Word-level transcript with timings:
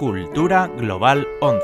Cultura 0.00 0.66
Global 0.78 1.28
11. 1.42 1.62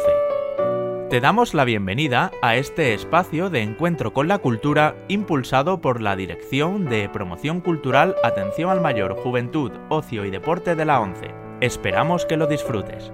Te 1.08 1.23
damos 1.23 1.54
la 1.54 1.65
bienvenida 1.65 2.32
a 2.43 2.56
este 2.56 2.93
espacio 2.93 3.48
de 3.48 3.62
encuentro 3.62 4.12
con 4.12 4.29
la 4.29 4.40
cultura 4.40 4.95
impulsado 5.09 5.80
por 5.80 6.02
la 6.02 6.16
Dirección 6.16 6.84
de 6.84 7.08
Promoción 7.08 7.62
Cultural, 7.62 8.14
Atención 8.22 8.68
al 8.68 8.82
Mayor, 8.82 9.16
Juventud, 9.16 9.72
Ocio 9.88 10.26
y 10.26 10.30
Deporte 10.30 10.74
de 10.74 10.84
la 10.84 11.00
ONCE. 11.00 11.34
Esperamos 11.62 12.26
que 12.26 12.36
lo 12.36 12.46
disfrutes. 12.46 13.10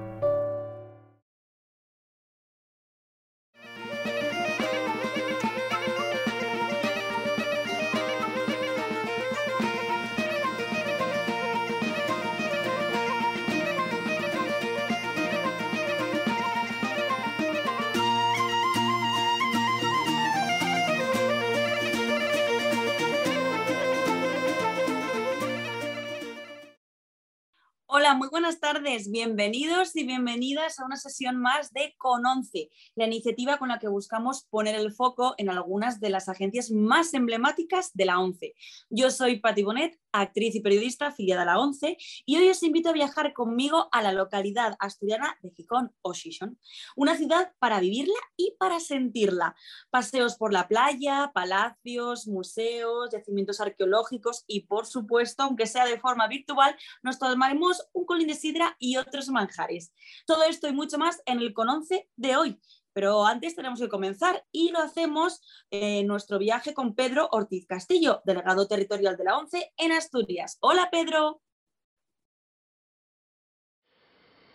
Bienvenidos 29.11 29.97
y 29.97 30.05
bienvenidas 30.05 30.79
a 30.79 30.85
una 30.85 30.97
sesión 30.97 31.37
más 31.37 31.73
de 31.73 31.95
Con 31.99 32.25
11, 32.25 32.71
la 32.95 33.07
iniciativa 33.07 33.59
con 33.59 33.69
la 33.69 33.79
que 33.79 33.89
buscamos 33.89 34.45
poner 34.51 34.75
el 34.75 34.93
foco 34.93 35.35
en 35.39 35.51
algunas 35.51 36.01
de 36.01 36.11
las 36.11 36.29
agencias 36.29 36.71
más 36.71 37.15
emblemáticas 37.15 37.91
de 37.95 38.05
la 38.05 38.21
ONCE. 38.21 38.55
Yo 38.91 39.11
soy 39.11 39.41
Patti 39.41 39.63
Bonet, 39.63 39.99
actriz 40.13 40.55
y 40.55 40.61
periodista 40.61 41.07
afiliada 41.07 41.43
a 41.43 41.47
la 41.47 41.59
ONCE, 41.59 41.97
y 42.27 42.37
hoy 42.37 42.51
os 42.51 42.63
invito 42.63 42.91
a 42.91 42.93
viajar 42.93 43.33
conmigo 43.33 43.89
a 43.93 44.03
la 44.03 44.13
localidad 44.13 44.77
asturiana 44.79 45.39
de 45.43 45.51
Gijón 45.51 45.93
o 46.03 46.13
Xixón, 46.13 46.59
una 46.95 47.17
ciudad 47.17 47.53
para 47.59 47.81
vivirla 47.81 48.19
y 48.37 48.55
para 48.59 48.79
sentirla. 48.79 49.57
Paseos 49.91 50.37
por 50.37 50.53
la 50.53 50.69
playa, 50.69 51.31
palacios, 51.35 52.27
museos, 52.27 53.11
yacimientos 53.13 53.61
arqueológicos 53.61 54.45
y, 54.47 54.67
por 54.67 54.87
supuesto, 54.87 55.45
aunque 55.45 55.67
sea 55.67 55.87
de 55.87 55.99
forma 55.99 56.29
virtual, 56.29 56.77
nos 57.03 57.19
tomaremos 57.19 57.89
un 57.93 58.05
colín 58.05 58.29
de 58.29 58.35
sidra 58.35 58.77
y 58.79 58.92
otros 58.97 59.29
manjares. 59.29 59.93
Todo 60.27 60.45
esto 60.45 60.69
y 60.69 60.73
mucho 60.73 60.99
más 60.99 61.23
en 61.27 61.39
el 61.39 61.53
Cononce 61.53 62.09
de 62.17 62.37
hoy. 62.37 62.61
Pero 62.93 63.25
antes 63.25 63.57
tenemos 63.57 63.81
que 63.81 63.89
comenzar 63.89 64.45
y 64.53 64.71
lo 64.71 64.79
hacemos 64.79 65.41
en 65.71 66.07
nuestro 66.07 66.39
viaje 66.39 66.75
con 66.75 66.95
Pedro 66.95 67.29
Ortiz 67.33 67.67
Castillo, 67.67 68.21
delegado 68.25 68.69
territorial 68.69 69.17
de 69.17 69.25
la 69.25 69.39
ONCE 69.39 69.73
en 69.79 69.93
Asturias. 69.93 70.59
Hola 70.61 70.89
Pedro. 70.91 71.41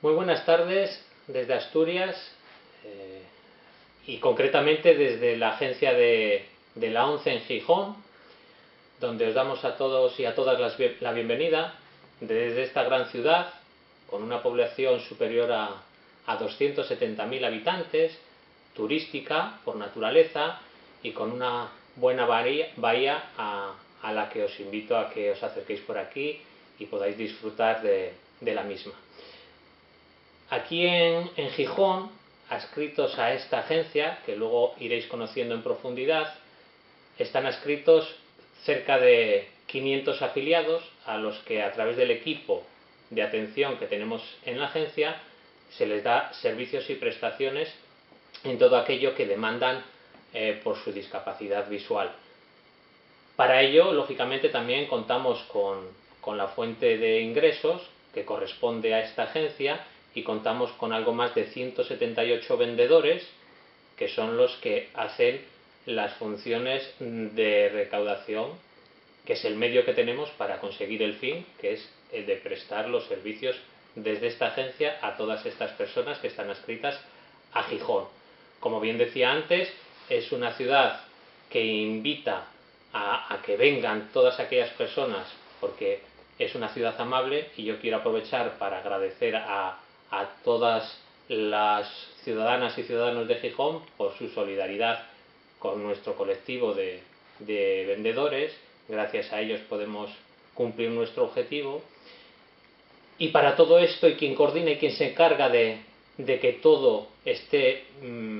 Muy 0.01 0.13
buenas 0.13 0.45
tardes 0.45 1.03
desde 1.27 1.55
Asturias 1.55 2.15
eh, 2.83 3.23
y 4.05 4.19
concretamente 4.19 4.95
desde 4.95 5.35
la 5.37 5.49
agencia 5.49 5.93
de, 5.93 6.45
de, 6.75 6.91
la 6.91 7.07
ONCE 7.07 7.33
en 7.33 7.41
Gijón, 7.41 7.95
donde 8.99 9.27
os 9.27 9.33
damos 9.33 9.65
a 9.65 9.75
todos 9.75 10.19
y 10.19 10.25
a 10.25 10.35
todas 10.35 10.59
las, 10.59 10.77
la 11.01 11.11
bienvenida 11.13 11.73
desde 12.19 12.63
esta 12.63 12.83
gran 12.83 13.09
ciudad, 13.09 13.53
con 14.09 14.23
una 14.23 14.41
población 14.41 14.99
superior 15.01 15.51
a, 15.51 15.83
a 16.25 16.39
270.000 16.39 17.45
habitantes, 17.45 18.17
turística 18.73 19.59
por 19.65 19.75
naturaleza 19.75 20.59
y 21.03 21.11
con 21.11 21.31
una 21.31 21.69
buena 21.95 22.25
bahía, 22.25 23.31
a, 23.37 23.73
la 24.11 24.29
que 24.29 24.43
os 24.43 24.59
invito 24.59 24.97
a 24.97 25.09
que 25.09 25.31
os 25.31 25.43
acerquéis 25.43 25.81
por 25.81 25.97
aquí 25.97 26.39
y 26.79 26.85
podáis 26.85 27.17
disfrutar 27.17 27.81
de, 27.81 28.13
de 28.39 28.53
la 28.53 28.63
misma. 28.63 28.93
Aquí 30.49 30.85
en, 30.85 31.29
en 31.35 31.49
Gijón, 31.51 32.09
adscritos 32.49 33.17
a 33.19 33.33
esta 33.33 33.59
agencia, 33.59 34.19
que 34.25 34.35
luego 34.35 34.75
iréis 34.79 35.07
conociendo 35.07 35.55
en 35.55 35.63
profundidad, 35.63 36.35
están 37.17 37.45
adscritos 37.45 38.15
cerca 38.63 38.97
de 38.99 39.49
500 39.65 40.21
afiliados 40.21 40.83
a 41.05 41.17
los 41.17 41.37
que 41.39 41.61
a 41.61 41.73
través 41.73 41.97
del 41.97 42.11
equipo 42.11 42.63
de 43.09 43.21
atención 43.21 43.77
que 43.77 43.87
tenemos 43.87 44.21
en 44.45 44.59
la 44.59 44.67
agencia 44.67 45.21
se 45.71 45.85
les 45.85 46.03
da 46.03 46.33
servicios 46.33 46.89
y 46.89 46.95
prestaciones 46.95 47.73
en 48.43 48.57
todo 48.57 48.77
aquello 48.77 49.15
que 49.15 49.25
demandan 49.25 49.83
eh, 50.33 50.59
por 50.63 50.77
su 50.77 50.91
discapacidad 50.91 51.67
visual. 51.69 52.11
Para 53.35 53.61
ello, 53.61 53.91
lógicamente, 53.91 54.49
también 54.49 54.87
contamos 54.87 55.41
con, 55.43 55.87
con 56.21 56.37
la 56.37 56.47
fuente 56.49 56.97
de 56.97 57.21
ingresos 57.21 57.81
que 58.13 58.25
corresponde 58.25 58.93
a 58.93 59.01
esta 59.01 59.23
agencia 59.23 59.85
y 60.15 60.23
contamos 60.23 60.71
con 60.73 60.93
algo 60.93 61.13
más 61.13 61.35
de 61.35 61.45
178 61.45 62.57
vendedores 62.57 63.27
que 63.97 64.07
son 64.07 64.37
los 64.37 64.55
que 64.57 64.89
hacen 64.93 65.41
las 65.85 66.13
funciones 66.15 66.93
de 66.99 67.69
recaudación 67.69 68.51
que 69.27 69.33
es 69.33 69.43
el 69.43 69.55
medio 69.55 69.83
que 69.83 69.93
tenemos 69.93 70.29
para 70.31 70.59
conseguir 70.59 71.03
el 71.03 71.15
fin, 71.15 71.45
que 71.59 71.73
es 71.73 71.89
el 72.11 72.25
de 72.25 72.35
prestar 72.37 72.89
los 72.89 73.05
servicios 73.07 73.55
desde 73.95 74.27
esta 74.27 74.47
agencia 74.47 74.99
a 75.01 75.17
todas 75.17 75.45
estas 75.45 75.71
personas 75.71 76.19
que 76.19 76.27
están 76.27 76.49
adscritas 76.49 76.99
a 77.53 77.63
Gijón. 77.63 78.05
Como 78.59 78.79
bien 78.79 78.97
decía 78.97 79.31
antes, 79.31 79.71
es 80.09 80.31
una 80.31 80.53
ciudad 80.53 81.01
que 81.49 81.63
invita 81.65 82.45
a, 82.93 83.33
a, 83.33 83.41
que 83.41 83.57
vengan 83.57 84.09
todas 84.13 84.39
aquellas 84.39 84.69
personas 84.71 85.27
porque 85.59 86.01
es 86.39 86.53
una 86.55 86.69
ciudad 86.69 86.99
amable 86.99 87.49
y 87.57 87.63
yo 87.63 87.79
quiero 87.79 87.97
aprovechar 87.97 88.57
para 88.57 88.79
agradecer 88.79 89.35
a, 89.35 89.79
a 90.11 90.29
todas 90.43 90.99
las 91.27 91.89
ciudadanas 92.23 92.77
y 92.77 92.83
ciudadanos 92.83 93.27
de 93.27 93.35
Gijón 93.35 93.81
por 93.97 94.17
su 94.17 94.29
solidaridad 94.29 95.03
con 95.59 95.83
nuestro 95.83 96.15
colectivo 96.15 96.73
de, 96.73 97.01
de 97.39 97.85
vendedores 97.87 98.55
gracias 98.87 99.31
a 99.33 99.41
ellos 99.41 99.59
podemos 99.67 100.09
cumplir 100.53 100.89
nuestro 100.89 101.25
objetivo. 101.25 101.83
Y 103.19 103.29
para 103.29 103.55
todo 103.55 103.79
esto, 103.79 104.07
y 104.07 104.15
quien 104.15 104.35
coordina 104.35 104.71
y 104.71 104.77
quien 104.77 104.91
se 104.91 105.11
encarga 105.11 105.49
de, 105.49 105.79
de 106.17 106.39
que 106.39 106.53
todo 106.53 107.07
esté 107.25 107.85
mmm, 108.01 108.39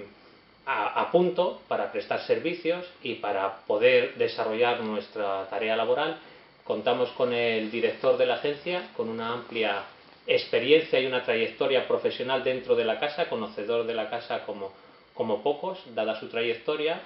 a, 0.65 1.01
a, 1.01 1.11
punto 1.11 1.61
para 1.67 1.91
prestar 1.91 2.21
servicios 2.21 2.85
y 3.01 3.15
para 3.15 3.59
poder 3.65 4.15
desarrollar 4.15 4.81
nuestra 4.81 5.47
tarea 5.49 5.75
laboral, 5.75 6.19
contamos 6.63 7.09
con 7.11 7.33
el 7.33 7.71
director 7.71 8.17
de 8.17 8.25
la 8.25 8.35
agencia, 8.35 8.89
con 8.95 9.09
una 9.09 9.33
amplia 9.33 9.83
experiencia 10.27 10.99
y 10.99 11.05
una 11.05 11.23
trayectoria 11.23 11.87
profesional 11.87 12.43
dentro 12.43 12.75
de 12.75 12.83
la 12.83 12.99
casa, 12.99 13.29
conocedor 13.29 13.87
de 13.87 13.95
la 13.95 14.09
casa 14.09 14.45
como, 14.45 14.73
como 15.13 15.41
pocos, 15.41 15.79
dada 15.95 16.19
su 16.19 16.27
trayectoria, 16.27 17.01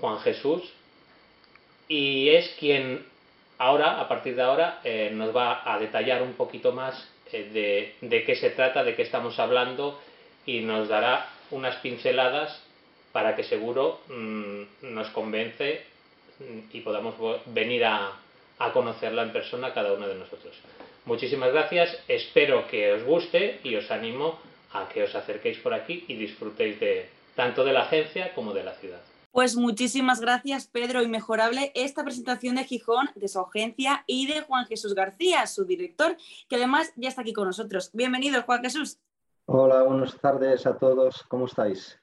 Juan 0.00 0.18
Jesús, 0.20 0.62
y 1.88 2.30
es 2.30 2.48
quien 2.58 3.04
ahora, 3.58 4.00
a 4.00 4.08
partir 4.08 4.34
de 4.34 4.42
ahora, 4.42 4.80
eh, 4.84 5.10
nos 5.12 5.34
va 5.34 5.62
a 5.64 5.78
detallar 5.78 6.22
un 6.22 6.34
poquito 6.34 6.72
más 6.72 7.08
eh, 7.32 7.96
de, 8.00 8.24
qué 8.24 8.36
se 8.36 8.50
trata, 8.50 8.84
de 8.84 8.94
qué 8.94 9.02
estamos 9.02 9.38
hablando 9.38 10.00
y 10.46 10.60
nos 10.60 10.88
dará 10.88 11.28
unas 11.50 11.76
pinceladas 11.76 12.62
para 13.12 13.36
que 13.36 13.44
seguro 13.44 14.00
mmm, 14.08 14.62
nos 14.82 15.08
convence 15.10 15.82
mm, 16.38 16.58
y 16.72 16.80
podamos 16.80 17.14
venir 17.46 17.84
a, 17.84 18.12
a 18.58 18.72
conocerla 18.72 19.22
en 19.22 19.32
persona 19.32 19.72
cada 19.72 19.92
uno 19.92 20.08
de 20.08 20.14
nosotros. 20.14 20.54
Muchísimas 21.04 21.52
gracias, 21.52 22.02
espero 22.08 22.66
que 22.68 22.92
os 22.92 23.02
guste 23.04 23.60
y 23.64 23.74
os 23.76 23.90
animo 23.90 24.38
a 24.72 24.88
que 24.88 25.02
os 25.02 25.14
acerquéis 25.14 25.58
por 25.58 25.72
aquí 25.72 26.04
y 26.08 26.14
disfrutéis 26.14 26.78
de 26.80 27.08
tanto 27.34 27.64
de 27.64 27.72
la 27.72 27.82
agencia 27.82 28.34
como 28.34 28.52
de 28.52 28.64
la 28.64 28.74
ciudad. 28.74 29.00
Pues 29.30 29.56
muchísimas 29.56 30.20
gracias, 30.20 30.66
Pedro. 30.66 31.02
Inmejorable 31.02 31.70
esta 31.74 32.02
presentación 32.02 32.56
de 32.56 32.64
Gijón, 32.64 33.10
de 33.14 33.28
su 33.28 33.40
agencia 33.40 34.04
y 34.06 34.26
de 34.26 34.40
Juan 34.42 34.66
Jesús 34.66 34.94
García, 34.94 35.46
su 35.46 35.64
director, 35.64 36.16
que 36.48 36.56
además 36.56 36.92
ya 36.96 37.08
está 37.08 37.22
aquí 37.22 37.32
con 37.32 37.46
nosotros. 37.46 37.90
Bienvenido, 37.92 38.42
Juan 38.42 38.62
Jesús. 38.62 38.98
Hola, 39.44 39.82
buenas 39.82 40.18
tardes 40.18 40.66
a 40.66 40.76
todos. 40.76 41.24
¿Cómo 41.28 41.46
estáis? 41.46 41.98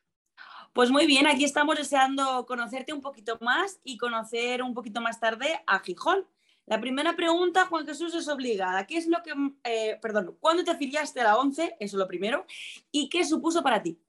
Pues 0.74 0.92
muy 0.92 1.08
bien, 1.08 1.26
aquí 1.26 1.46
estamos 1.46 1.78
deseando 1.78 2.46
conocerte 2.46 2.94
un 2.94 3.02
poquito 3.02 3.38
más 3.42 3.80
y 3.84 3.98
conocer 3.98 4.62
un 4.62 4.74
poquito 4.74 5.02
más 5.02 5.20
tarde 5.20 5.64
a 5.66 5.80
Gijón. 5.80 6.28
La 6.66 6.82
primera 6.82 7.16
pregunta, 7.16 7.66
Juan 7.68 7.86
Jesús, 7.86 8.14
es 8.16 8.28
obligada. 8.28 8.86
¿Qué 8.88 8.98
es 8.98 9.08
lo 9.08 9.22
que, 9.24 9.34
eh, 9.64 10.00
perdón, 10.02 10.36
cuándo 10.40 10.64
te 10.64 10.72
afiliaste 10.72 11.22
a 11.22 11.26
la 11.26 11.38
ONCE? 11.38 11.76
Eso 11.80 11.96
es 11.98 12.00
lo 12.00 12.08
primero. 12.08 12.46
¿Y 12.92 13.08
qué 13.10 13.24
supuso 13.24 13.62
para 13.62 13.82
ti? 13.82 14.00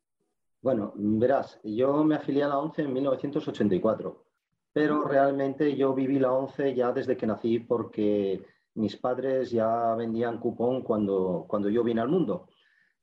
Bueno, 0.67 0.93
verás, 0.97 1.61
yo 1.63 2.03
me 2.03 2.17
afilié 2.17 2.43
a 2.43 2.49
la 2.49 2.59
ONCE 2.59 2.83
en 2.83 2.93
1984, 2.93 4.25
pero 4.73 5.05
realmente 5.05 5.77
yo 5.77 5.95
viví 5.95 6.19
la 6.19 6.33
ONCE 6.33 6.75
ya 6.75 6.91
desde 6.91 7.17
que 7.17 7.25
nací 7.25 7.61
porque 7.61 8.45
mis 8.75 8.97
padres 8.97 9.53
ya 9.53 9.95
vendían 9.95 10.41
cupón 10.41 10.83
cuando, 10.83 11.45
cuando 11.47 11.69
yo 11.69 11.85
vine 11.85 12.01
al 12.01 12.09
mundo. 12.09 12.49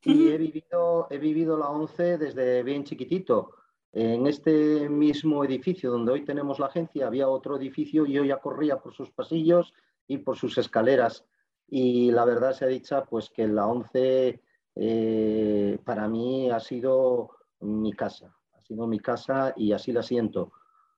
Y 0.01 0.27
he 0.27 0.37
vivido, 0.37 1.07
he 1.09 1.17
vivido 1.17 1.57
la 1.57 1.69
ONCE 1.69 2.17
desde 2.17 2.63
bien 2.63 2.83
chiquitito. 2.83 3.51
En 3.93 4.27
este 4.27 4.89
mismo 4.89 5.45
edificio 5.45 5.89
donde 5.89 6.11
hoy 6.11 6.25
tenemos 6.25 6.59
la 6.59 6.65
agencia 6.65 7.07
había 7.07 7.29
otro 7.29 7.55
edificio 7.55 8.05
y 8.05 8.11
yo 8.11 8.25
ya 8.25 8.41
corría 8.41 8.81
por 8.81 8.93
sus 8.93 9.09
pasillos 9.09 9.73
y 10.05 10.17
por 10.17 10.35
sus 10.35 10.57
escaleras. 10.57 11.25
Y 11.69 12.11
la 12.11 12.25
verdad 12.25 12.51
se 12.51 12.65
ha 12.65 12.67
dicho 12.67 13.01
pues 13.09 13.29
que 13.29 13.47
la 13.47 13.67
ONCE 13.67 14.41
eh, 14.75 15.79
para 15.85 16.09
mí 16.09 16.51
ha 16.51 16.59
sido 16.59 17.37
mi 17.63 17.93
casa, 17.93 18.35
ha 18.53 18.61
sido 18.61 18.87
mi 18.87 18.99
casa 18.99 19.53
y 19.55 19.71
así 19.71 19.91
la 19.91 20.03
siento. 20.03 20.51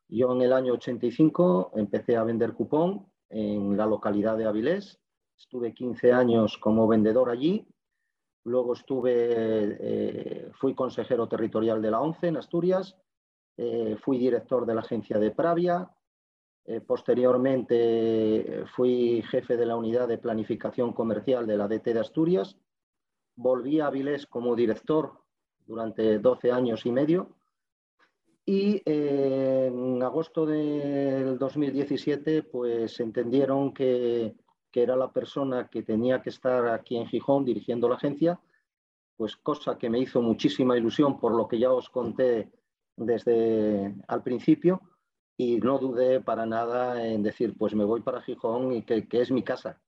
Yo 0.08 0.32
en 0.34 0.42
el 0.42 0.54
año 0.54 0.74
85 0.74 1.72
empecé 1.76 2.16
a 2.16 2.24
vender 2.24 2.54
cupón 2.54 3.08
en 3.30 3.76
la 3.76 3.86
localidad 3.86 4.38
de 4.38 4.46
Avilés, 4.46 5.00
estuve 5.38 5.74
15 5.74 6.14
años 6.14 6.58
como 6.58 6.88
vendedor 6.88 7.30
allí, 7.30 7.68
luego 8.44 8.74
estuve, 8.74 9.78
eh, 9.80 10.52
fui 10.54 10.76
consejero 10.76 11.28
territorial 11.28 11.82
de 11.82 11.92
la 11.92 12.02
ONCE 12.02 12.28
en 12.28 12.38
Asturias, 12.38 12.96
eh, 13.58 13.98
fui 14.02 14.18
director 14.18 14.66
de 14.66 14.76
la 14.76 14.82
agencia 14.82 15.18
de 15.18 15.32
Pravia, 15.32 15.92
posteriormente 16.88 18.64
fui 18.76 19.22
jefe 19.30 19.56
de 19.56 19.68
la 19.68 19.76
unidad 19.76 20.08
de 20.08 20.18
planificación 20.18 20.94
comercial 20.94 21.46
de 21.46 21.58
la 21.58 21.68
DT 21.68 21.94
de 21.94 22.00
Asturias. 22.00 22.58
Volví 23.36 23.80
a 23.80 23.86
Avilés 23.86 24.26
como 24.26 24.56
director 24.56 25.25
durante 25.66 26.20
12 26.20 26.52
años 26.52 26.86
y 26.86 26.92
medio 26.92 27.36
y 28.46 28.82
eh, 28.86 29.72
en 29.74 30.04
agosto 30.04 30.46
del 30.46 31.38
2017 31.40 32.44
pues 32.44 33.00
entendieron 33.00 33.74
que, 33.74 34.36
que, 34.72 34.84
era 34.84 34.96
la 34.96 35.12
persona 35.12 35.68
que 35.68 35.82
tenía 35.82 36.22
que 36.22 36.30
estar 36.30 36.68
aquí 36.68 36.96
en 36.96 37.08
Gijón 37.08 37.44
dirigiendo 37.44 37.90
la 37.90 37.96
agencia, 37.96 38.40
pues 39.18 39.36
cosa 39.36 39.78
que 39.80 39.90
me 39.90 40.00
hizo 40.00 40.22
muchísima 40.22 40.78
ilusión 40.78 41.20
por 41.20 41.36
lo 41.36 41.48
que 41.48 41.58
ya 41.58 41.72
os 41.72 41.90
conté 41.90 42.52
desde 42.96 43.96
al 44.08 44.22
principio 44.22 44.82
y 45.38 45.58
no 45.58 45.80
dudé 45.80 46.22
para 46.22 46.46
nada 46.46 47.04
en 47.06 47.24
decir 47.24 47.56
pues 47.58 47.74
me 47.74 47.84
voy 47.84 48.02
para 48.02 48.22
Gijón 48.22 48.74
y 48.74 48.84
que, 48.84 49.08
que 49.08 49.22
es 49.22 49.32
mi 49.32 49.42
casa. 49.42 49.82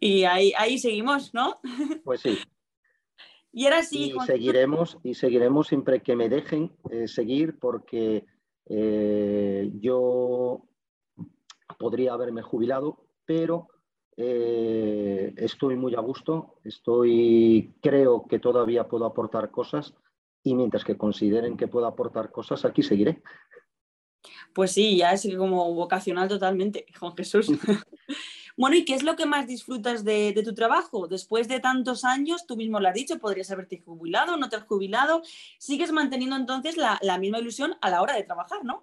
Y 0.00 0.22
ahí, 0.22 0.52
ahí 0.56 0.78
seguimos, 0.78 1.34
¿no? 1.34 1.58
Pues 2.04 2.20
sí. 2.20 2.38
Y 3.90 4.12
seguiremos, 4.24 4.98
y 5.02 5.14
seguiremos 5.14 5.66
siempre 5.66 6.00
que 6.00 6.14
me 6.14 6.28
dejen 6.28 6.72
eh, 6.90 7.08
seguir 7.08 7.58
porque 7.58 8.24
eh, 8.66 9.70
yo 9.80 10.62
podría 11.78 12.12
haberme 12.12 12.42
jubilado, 12.42 13.04
pero 13.24 13.68
eh, 14.16 15.34
estoy 15.36 15.76
muy 15.76 15.94
a 15.96 16.00
gusto, 16.00 16.60
estoy, 16.62 17.74
creo 17.82 18.26
que 18.28 18.38
todavía 18.38 18.88
puedo 18.88 19.06
aportar 19.06 19.50
cosas 19.50 19.94
y 20.44 20.54
mientras 20.54 20.84
que 20.84 20.96
consideren 20.96 21.56
que 21.56 21.66
puedo 21.66 21.86
aportar 21.86 22.30
cosas, 22.30 22.64
aquí 22.64 22.82
seguiré. 22.82 23.22
Pues 24.54 24.72
sí, 24.72 24.96
ya 24.96 25.12
es 25.12 25.28
como 25.36 25.74
vocacional 25.74 26.28
totalmente, 26.28 26.86
Juan 26.98 27.16
Jesús. 27.16 27.48
Bueno, 28.58 28.74
¿y 28.74 28.84
qué 28.84 28.94
es 28.96 29.04
lo 29.04 29.14
que 29.14 29.24
más 29.24 29.46
disfrutas 29.46 30.04
de, 30.04 30.34
tu 30.44 30.52
trabajo? 30.52 31.06
Después 31.06 31.46
de 31.46 31.60
tantos 31.60 32.04
años, 32.04 32.44
tú 32.44 32.56
mismo 32.56 32.80
lo 32.80 32.88
has 32.88 32.94
dicho, 32.94 33.20
podrías 33.20 33.52
haberte 33.52 33.80
jubilado, 33.80 34.36
no 34.36 34.48
te 34.48 34.56
has 34.56 34.64
jubilado, 34.64 35.22
sigues 35.58 35.92
manteniendo 35.92 36.34
entonces 36.34 36.76
la, 36.76 37.18
misma 37.18 37.38
ilusión 37.38 37.76
a 37.80 37.88
la 37.88 38.02
hora 38.02 38.16
de 38.16 38.24
trabajar, 38.24 38.64
¿no? 38.64 38.82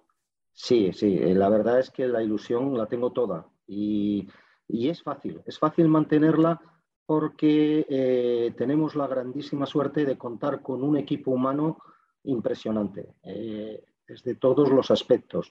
Sí, 0.54 0.92
sí, 0.94 1.18
eh, 1.20 1.34
la 1.34 1.50
verdad 1.50 1.78
es 1.78 1.90
que 1.90 2.08
la 2.08 2.22
ilusión 2.22 2.74
la 2.78 2.86
tengo 2.86 3.12
toda 3.12 3.48
y, 3.66 4.26
es 4.66 5.02
fácil, 5.02 5.42
es 5.44 5.58
fácil 5.58 5.88
mantenerla 5.88 6.58
porque 7.04 7.84
eh, 7.86 8.54
tenemos 8.56 8.96
la 8.96 9.06
grandísima 9.06 9.66
suerte 9.66 10.06
de 10.06 10.16
contar 10.16 10.62
con 10.62 10.82
un 10.82 10.96
equipo 10.96 11.32
humano 11.32 11.76
impresionante, 12.24 13.16
eh, 13.24 13.84
desde 14.08 14.36
todos 14.36 14.70
los 14.70 14.90
aspectos, 14.90 15.50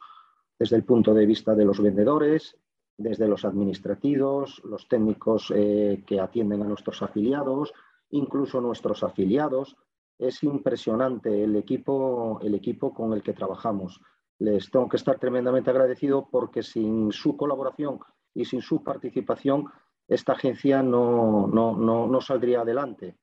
desde 0.58 0.78
el 0.78 0.84
punto 0.84 1.14
de 1.14 1.28
vista 1.28 1.54
de 1.54 1.66
los 1.66 1.80
vendedores, 1.80 2.58
desde 2.98 3.28
los 3.28 3.46
administrativos, 3.46 4.62
los 4.64 4.88
técnicos 4.88 5.52
eh, 5.56 6.04
que 6.08 6.20
atienden 6.20 6.62
a 6.62 6.68
nuestros 6.68 7.02
afiliados, 7.02 7.74
incluso 8.12 8.62
nuestros 8.62 9.04
afiliados. 9.04 9.76
Es 10.18 10.44
impresionante 10.44 11.44
el 11.44 11.56
equipo, 11.58 12.40
el 12.42 12.56
equipo 12.56 12.94
con 12.94 13.14
el 13.14 13.22
que 13.22 13.34
trabajamos. 13.34 14.00
Les 14.40 14.72
tengo 14.72 14.88
que 14.88 14.98
estar 14.98 15.20
tremendamente 15.20 15.70
agradecido 15.70 16.30
porque 16.32 16.64
sin 16.64 17.12
su 17.12 17.36
colaboración 17.36 18.00
y 18.34 18.46
sin 18.46 18.62
su 18.62 18.84
participación, 18.84 19.66
esta 20.08 20.34
agencia 20.34 20.84
no, 20.84 21.48
no, 21.48 21.76
no, 21.76 22.22
saldría 22.22 22.62
adelante. 22.62 23.18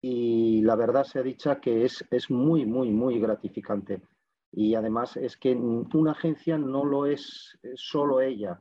Y 0.00 0.62
la 0.62 0.76
verdad 0.76 1.04
se 1.04 1.18
ha 1.18 1.22
dicho 1.22 1.54
que 1.60 1.84
es, 1.84 2.04
es 2.10 2.30
muy, 2.30 2.64
muy, 2.64 2.90
muy 2.90 3.18
gratificante. 3.18 4.00
Y 4.52 4.74
además 4.74 5.16
es 5.16 5.36
que 5.36 5.54
una 5.54 6.12
agencia 6.12 6.56
no 6.56 6.84
lo 6.84 7.06
es 7.06 7.58
solo 7.74 8.20
ella, 8.20 8.60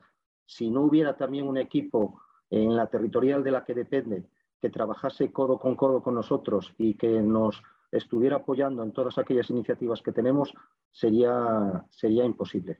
si 0.50 0.72
no 0.72 0.82
hubiera 0.82 1.16
también 1.16 1.48
un 1.48 1.58
equipo 1.58 2.22
en 2.50 2.76
la 2.76 2.88
territorial 2.88 3.44
de 3.44 3.52
la 3.52 3.64
que 3.64 3.76
depende 3.76 4.26
que 4.60 4.72
trabajase 4.72 5.32
codo 5.32 5.60
con 5.60 5.76
codo 5.76 6.02
con 6.02 6.16
nosotros 6.16 6.74
y 6.80 6.96
que 6.96 7.22
nos 7.22 7.62
estuviera 7.92 8.38
apoyando 8.38 8.82
en 8.82 8.92
todas 8.92 9.20
aquellas 9.20 9.50
iniciativas 9.52 10.02
que 10.02 10.12
tenemos, 10.12 10.54
sería, 10.92 11.86
sería 11.92 12.26
imposible. 12.26 12.80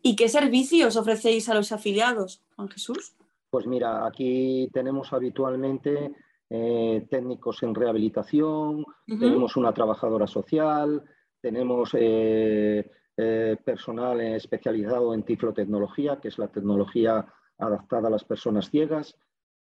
¿Y 0.00 0.14
qué 0.14 0.28
servicios 0.28 0.96
ofrecéis 0.96 1.48
a 1.48 1.54
los 1.54 1.72
afiliados, 1.72 2.40
Juan 2.54 2.68
Jesús? 2.68 3.16
Pues 3.50 3.66
mira, 3.66 4.06
aquí 4.06 4.70
tenemos 4.72 5.12
habitualmente 5.12 6.14
eh, 6.48 7.06
técnicos 7.10 7.62
en 7.64 7.74
rehabilitación, 7.74 8.84
tenemos 9.06 9.56
una 9.56 9.74
trabajadora 9.74 10.28
social, 10.28 11.02
tenemos 11.40 11.90
eh, 11.94 12.90
eh, 13.14 13.58
personal 13.62 14.22
especializado 14.22 15.12
en 15.12 15.22
tiflotecnología, 15.22 16.18
que 16.18 16.28
es 16.28 16.38
la 16.38 16.48
tecnología 16.48 17.26
adaptada 17.58 18.08
a 18.08 18.10
las 18.10 18.24
personas 18.24 18.70
ciegas. 18.70 19.14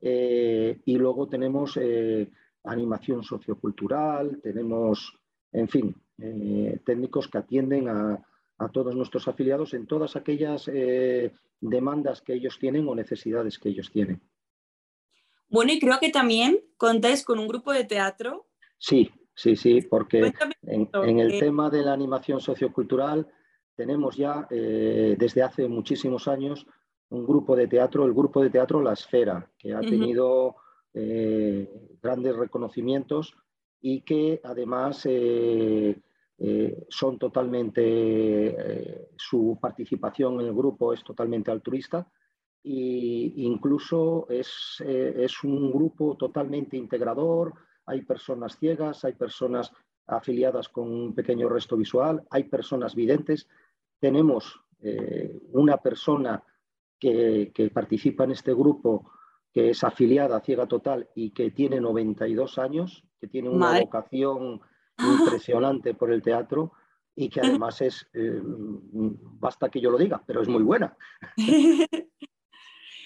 Eh, 0.02 0.82
y 0.84 0.96
luego 0.96 1.28
tenemos 1.28 1.78
eh, 1.80 2.30
animación 2.64 3.22
sociocultural, 3.22 4.38
tenemos, 4.42 5.18
en 5.52 5.66
fin, 5.68 5.96
técnicos 6.84 7.28
que 7.28 7.38
atienden 7.38 7.88
a, 7.88 8.22
a, 8.58 8.68
todos 8.68 8.94
nuestros 8.94 9.26
afiliados 9.28 9.72
en 9.72 9.86
todas 9.86 10.14
aquellas 10.16 10.68
demandas 11.60 12.20
que 12.20 12.34
ellos 12.34 12.58
tienen 12.58 12.86
o 12.86 12.94
necesidades 12.94 13.58
que 13.58 13.70
ellos 13.70 13.90
tienen. 13.90 14.20
Bueno, 15.48 15.72
y 15.72 15.78
creo 15.78 15.98
que 16.00 16.10
también 16.10 16.60
contáis 16.76 17.24
con 17.24 17.38
un 17.38 17.48
grupo 17.48 17.72
de 17.72 17.84
teatro. 17.84 18.46
Sí, 18.76 19.10
sí, 19.34 19.56
sí, 19.56 19.80
porque 19.80 20.32
en, 20.62 20.90
en, 20.92 21.18
el 21.18 21.38
tema 21.38 21.70
de 21.70 21.82
la 21.82 21.92
animación 21.92 22.40
sociocultural 22.40 23.26
tenemos 23.78 24.16
ya 24.16 24.48
eh, 24.50 25.14
desde 25.16 25.40
hace 25.40 25.68
muchísimos 25.68 26.26
años 26.26 26.66
un 27.10 27.24
grupo 27.24 27.54
de 27.54 27.68
teatro, 27.68 28.04
el 28.04 28.12
grupo 28.12 28.42
de 28.42 28.50
teatro 28.50 28.82
La 28.82 28.92
Esfera, 28.92 29.48
que 29.56 29.72
ha 29.72 29.80
tenido 29.80 30.56
eh, 30.92 31.96
grandes 32.02 32.34
reconocimientos 32.34 33.36
y 33.80 34.00
que 34.00 34.40
además 34.42 35.06
eh, 35.06 35.96
son 36.88 37.18
totalmente, 37.20 39.10
su 39.16 39.56
participación 39.62 40.40
en 40.40 40.48
el 40.48 40.54
grupo 40.54 40.92
es 40.92 41.04
totalmente 41.04 41.52
altruista 41.52 42.10
e 42.64 43.32
incluso 43.36 44.26
es, 44.28 44.82
es 44.84 45.44
un 45.44 45.70
grupo 45.70 46.16
totalmente 46.16 46.76
integrador, 46.76 47.54
hay 47.86 48.02
personas 48.02 48.58
ciegas, 48.58 49.04
hay 49.04 49.12
personas 49.12 49.72
afiliadas 50.08 50.68
con 50.68 50.90
un 50.90 51.14
pequeño 51.14 51.48
resto 51.48 51.76
visual, 51.76 52.24
hay 52.30 52.44
personas 52.44 52.94
videntes, 52.94 53.46
tenemos 54.00 54.60
eh, 54.80 55.40
una 55.52 55.78
persona 55.78 56.42
que, 56.98 57.70
participa 57.72 58.24
en 58.24 58.32
este 58.32 58.52
grupo 58.52 59.10
que 59.52 59.70
es 59.70 59.82
afiliada 59.82 60.36
a 60.36 60.40
Ciega 60.40 60.66
Total 60.66 61.08
y 61.14 61.30
que 61.30 61.50
tiene 61.50 61.80
92 61.80 62.58
años, 62.58 63.04
que 63.20 63.28
tiene 63.28 63.48
una 63.48 63.80
vocación 63.80 64.60
impresionante 64.98 65.94
por 65.94 66.12
el 66.12 66.22
teatro 66.22 66.72
y 67.14 67.28
que 67.28 67.40
además 67.62 67.80
es, 67.80 68.08
eh, 68.14 68.40
basta 68.42 69.68
que 69.68 69.80
yo 69.80 69.90
lo 69.90 69.98
diga, 69.98 70.22
pero 70.26 70.42
es 70.42 70.48
muy 70.48 70.62
buena. 70.62 70.96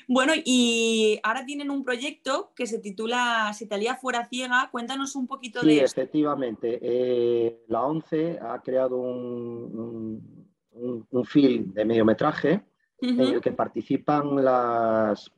Bueno, 0.09 0.33
y 0.45 1.21
ahora 1.23 1.47
tienen 1.47 1.71
un 1.71 1.85
proyecto 1.85 2.53
que 2.57 2.67
se 2.67 2.81
titula 2.81 3.53
Si 3.55 3.65
Italia 3.65 3.97
fuera 3.97 4.27
ciega. 4.27 4.69
Cuéntanos 4.71 5.15
un 5.17 5.27
poquito 5.27 5.63
de 5.63 5.77
eso. 5.77 5.87
Sí, 5.87 5.93
efectivamente. 5.93 6.79
Eh, 6.83 7.65
la 7.69 7.83
ONCE 7.83 8.39
ha 8.43 8.61
creado 8.61 8.97
un 8.97 9.71
un, 9.73 10.42
film 11.25 11.73
de 11.73 11.85
mediometraje 11.85 12.65
en 13.01 13.21
el 13.21 13.41
que 13.41 13.53
participan 13.53 14.37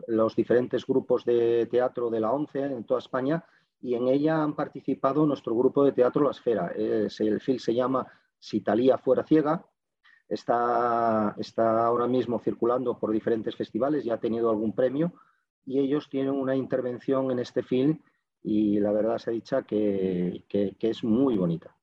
los 0.07 0.37
diferentes 0.37 0.87
grupos 0.87 1.25
de 1.25 1.67
teatro 1.71 2.11
de 2.11 2.21
la 2.21 2.31
ONCE 2.31 2.63
en 2.63 2.85
toda 2.85 3.01
España 3.01 3.45
y 3.81 3.95
en 3.95 4.09
ella 4.09 4.43
han 4.43 4.55
participado 4.55 5.27
nuestro 5.27 5.55
grupo 5.55 5.85
de 5.85 5.93
teatro 5.93 6.25
La 6.25 6.31
Esfera. 6.31 6.73
el 6.75 7.41
film 7.41 7.59
se 7.59 7.75
llama 7.75 8.07
Si 8.39 8.61
Talía 8.61 8.99
fuera 8.99 9.25
ciega. 9.25 9.65
Está, 10.29 11.35
está 11.39 11.87
ahora 11.87 12.07
mismo 12.07 12.39
circulando 12.39 12.99
por 12.99 13.13
diferentes 13.13 13.55
festivales, 13.57 14.05
ya 14.05 14.15
ha 14.15 14.21
tenido 14.21 14.49
algún 14.49 14.75
premio 14.75 15.13
y 15.67 15.79
ellos 15.79 16.09
tienen 16.09 16.33
una 16.33 16.57
intervención 16.57 17.31
en 17.31 17.39
este 17.39 17.63
film 17.63 17.99
y 18.43 18.79
la 18.81 18.91
verdad 18.93 19.19
se 19.19 19.31
ha 19.31 19.33
dicho 19.33 19.63
que 19.67 20.45
es 20.81 21.05
muy 21.05 21.37
bonita. 21.37 21.75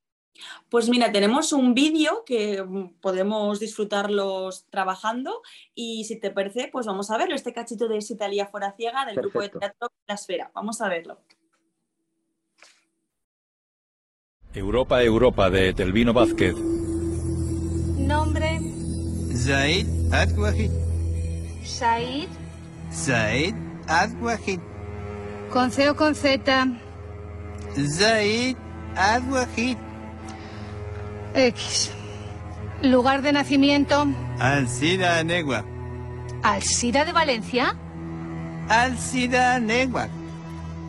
Pues 0.69 0.89
mira, 0.89 1.11
tenemos 1.11 1.53
un 1.53 1.73
vídeo 1.73 2.23
que 2.25 2.63
mm, 2.63 3.00
podemos 3.01 3.59
disfrutarlos 3.59 4.65
trabajando 4.69 5.41
y 5.75 6.05
si 6.05 6.19
te 6.19 6.31
parece, 6.31 6.69
pues 6.71 6.85
vamos 6.85 7.11
a 7.11 7.17
verlo, 7.17 7.35
este 7.35 7.53
cachito 7.53 7.88
de 7.88 8.00
Italia 8.00 8.47
fuera 8.47 8.73
ciega 8.73 9.05
del 9.05 9.15
grupo 9.17 9.41
de 9.41 9.50
teatro 9.50 9.91
La 10.07 10.15
Esfera. 10.15 10.51
Vamos 10.53 10.81
a 10.81 10.89
verlo. 10.89 11.19
Europa, 14.53 15.01
Europa 15.01 15.50
de 15.50 15.73
Telvino 15.73 16.13
Vázquez. 16.13 16.55
Nombre. 17.97 18.59
Zaid 19.33 19.88
Adwahid. 20.11 20.71
Said. 21.63 22.27
Zaid 22.91 23.55
Adwahid. 23.88 24.59
Con 25.51 25.71
C 25.71 25.89
o 25.89 25.95
con 25.95 26.15
Z. 26.15 26.67
Zaid 27.77 28.57
Adwahid. 28.95 29.90
X. 31.35 31.91
Lugar 32.81 33.21
de 33.21 33.31
nacimiento. 33.31 34.07
Alcida 34.39 35.23
Negua. 35.23 35.65
Alcira 36.43 37.05
de 37.05 37.11
Valencia. 37.11 37.75
Alcida 38.67 39.59
Negua. 39.59 40.07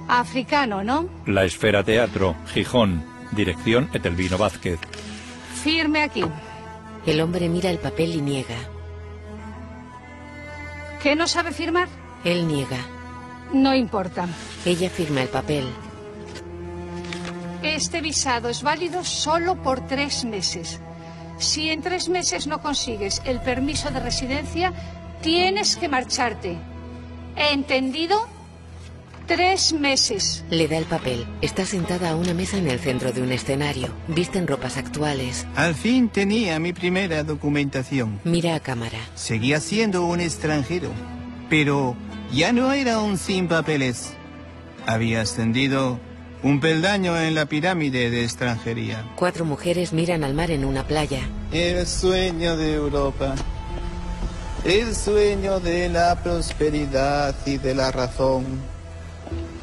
Africano, 0.09 0.83
¿no? 0.83 1.09
La 1.27 1.45
Esfera 1.45 1.83
Teatro, 1.83 2.35
Gijón. 2.53 3.05
Dirección 3.33 3.89
Etelvino 3.93 4.37
Vázquez. 4.37 4.79
Firme 5.63 6.03
aquí. 6.03 6.25
El 7.07 7.21
hombre 7.21 7.49
mira 7.49 7.71
el 7.71 7.79
papel 7.79 8.15
y 8.15 8.21
niega. 8.21 8.57
¿Qué 11.03 11.17
no 11.17 11.27
sabe 11.27 11.53
firmar? 11.53 11.89
Él 12.25 12.47
niega. 12.47 12.79
No 13.53 13.75
importa. 13.75 14.27
Ella 14.65 14.89
firma 14.89 15.23
el 15.23 15.29
papel. 15.29 15.65
Este 17.63 18.01
visado 18.01 18.49
es 18.49 18.63
válido 18.63 19.05
solo 19.05 19.63
por 19.63 19.87
tres 19.87 20.25
meses. 20.25 20.81
Si 21.39 21.71
en 21.71 21.81
tres 21.81 22.09
meses 22.09 22.49
no 22.49 22.61
consigues 22.61 23.23
el 23.25 23.41
permiso 23.41 23.91
de 23.91 24.01
residencia, 24.01 24.73
tienes 25.23 25.77
que 25.77 25.89
marcharte. 25.89 26.59
¿Entendido? 27.37 28.29
Tres 29.27 29.73
meses. 29.73 30.45
Le 30.51 30.67
da 30.67 30.77
el 30.77 30.85
papel. 30.85 31.25
Está 31.41 31.65
sentada 31.65 32.11
a 32.11 32.17
una 32.17 32.35
mesa 32.35 32.59
en 32.59 32.69
el 32.69 32.81
centro 32.81 33.13
de 33.13 33.23
un 33.23 33.31
escenario. 33.31 33.89
Visten 34.09 34.49
ropas 34.49 34.77
actuales. 34.77 35.47
Al 35.55 35.77
fin 35.77 36.09
tenía 36.09 36.59
mi 36.59 36.73
primera 36.73 37.23
documentación. 37.23 38.21
Mira 38.25 38.57
a 38.57 38.61
cámara. 38.61 38.99
Seguía 39.15 39.61
siendo 39.61 40.05
un 40.05 40.21
extranjero, 40.21 40.91
pero 41.49 41.97
ya 42.33 42.53
no 42.53 42.73
era 42.73 42.99
un 42.99 43.17
sin 43.19 43.47
papeles. 43.47 44.15
Había 44.85 45.21
ascendido 45.21 46.01
un 46.43 46.61
peldaño 46.61 47.17
en 47.19 47.35
la 47.35 47.47
pirámide 47.47 48.11
de 48.11 48.25
extranjería. 48.25 49.05
Cuatro 49.17 49.45
mujeres 49.45 49.93
miran 49.93 50.25
al 50.25 50.35
mar 50.35 50.51
en 50.51 50.65
una 50.65 50.85
playa. 50.87 51.21
El 51.53 51.87
sueño 51.87 52.57
de 52.57 52.75
Europa. 52.75 53.35
El 54.65 54.95
sueño 54.95 55.61
de 55.61 55.89
la 55.89 56.23
prosperidad 56.23 57.35
y 57.47 57.59
de 57.59 57.75
la 57.75 57.91
razón. 57.91 58.45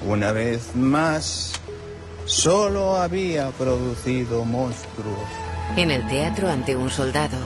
Una 0.08 0.32
vez 0.32 0.76
más, 0.76 1.54
solo 2.26 2.96
había 2.98 3.50
producido 3.52 4.46
monstruos. 4.46 5.18
En 5.78 5.92
el 5.92 6.08
teatro 6.08 6.50
ante 6.50 6.76
un 6.76 6.90
soldado. 6.90 7.38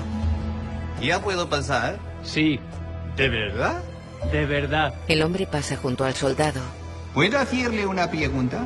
¿Ya 1.02 1.22
puedo 1.22 1.50
pasar? 1.50 2.00
Sí, 2.24 2.60
¿De 3.18 3.30
verdad? 3.30 3.82
de 4.32 4.46
verdad. 4.46 4.94
El 5.08 5.22
hombre 5.22 5.46
pasa 5.46 5.76
junto 5.76 6.06
al 6.06 6.14
soldado. 6.14 6.62
¿Puedo 7.14 7.38
hacerle 7.38 7.86
una 7.86 8.10
pregunta? 8.10 8.66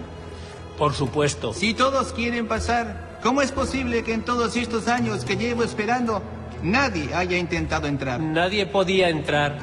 Por 0.77 0.93
supuesto. 0.93 1.53
Si 1.53 1.73
todos 1.73 2.13
quieren 2.13 2.47
pasar, 2.47 3.17
¿cómo 3.23 3.41
es 3.41 3.51
posible 3.51 4.03
que 4.03 4.13
en 4.13 4.23
todos 4.23 4.55
estos 4.55 4.87
años 4.87 5.25
que 5.25 5.35
llevo 5.35 5.63
esperando 5.63 6.21
nadie 6.61 7.13
haya 7.15 7.37
intentado 7.37 7.87
entrar? 7.87 8.19
Nadie 8.19 8.67
podía 8.67 9.09
entrar 9.09 9.57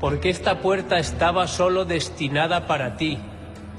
porque 0.00 0.30
esta 0.30 0.60
puerta 0.60 0.98
estaba 0.98 1.46
solo 1.46 1.84
destinada 1.84 2.66
para 2.66 2.96
ti. 2.96 3.18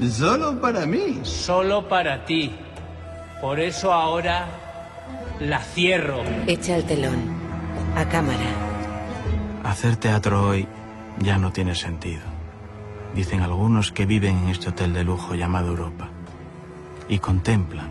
Solo 0.09 0.59
para 0.61 0.85
mí. 0.85 1.19
Solo 1.23 1.87
para 1.89 2.25
ti. 2.25 2.55
Por 3.41 3.59
eso 3.59 3.91
ahora 3.91 4.47
la 5.39 5.59
cierro. 5.59 6.23
Echa 6.47 6.77
el 6.77 6.85
telón. 6.85 7.35
A 7.95 8.05
cámara. 8.05 8.45
Hacer 9.63 9.97
teatro 9.97 10.47
hoy 10.47 10.67
ya 11.19 11.37
no 11.37 11.51
tiene 11.51 11.75
sentido. 11.75 12.21
Dicen 13.15 13.41
algunos 13.41 13.91
que 13.91 14.05
viven 14.05 14.37
en 14.37 14.49
este 14.49 14.69
hotel 14.69 14.93
de 14.93 15.03
lujo 15.03 15.35
llamado 15.35 15.69
Europa 15.69 16.06
y 17.09 17.19
contemplan, 17.19 17.89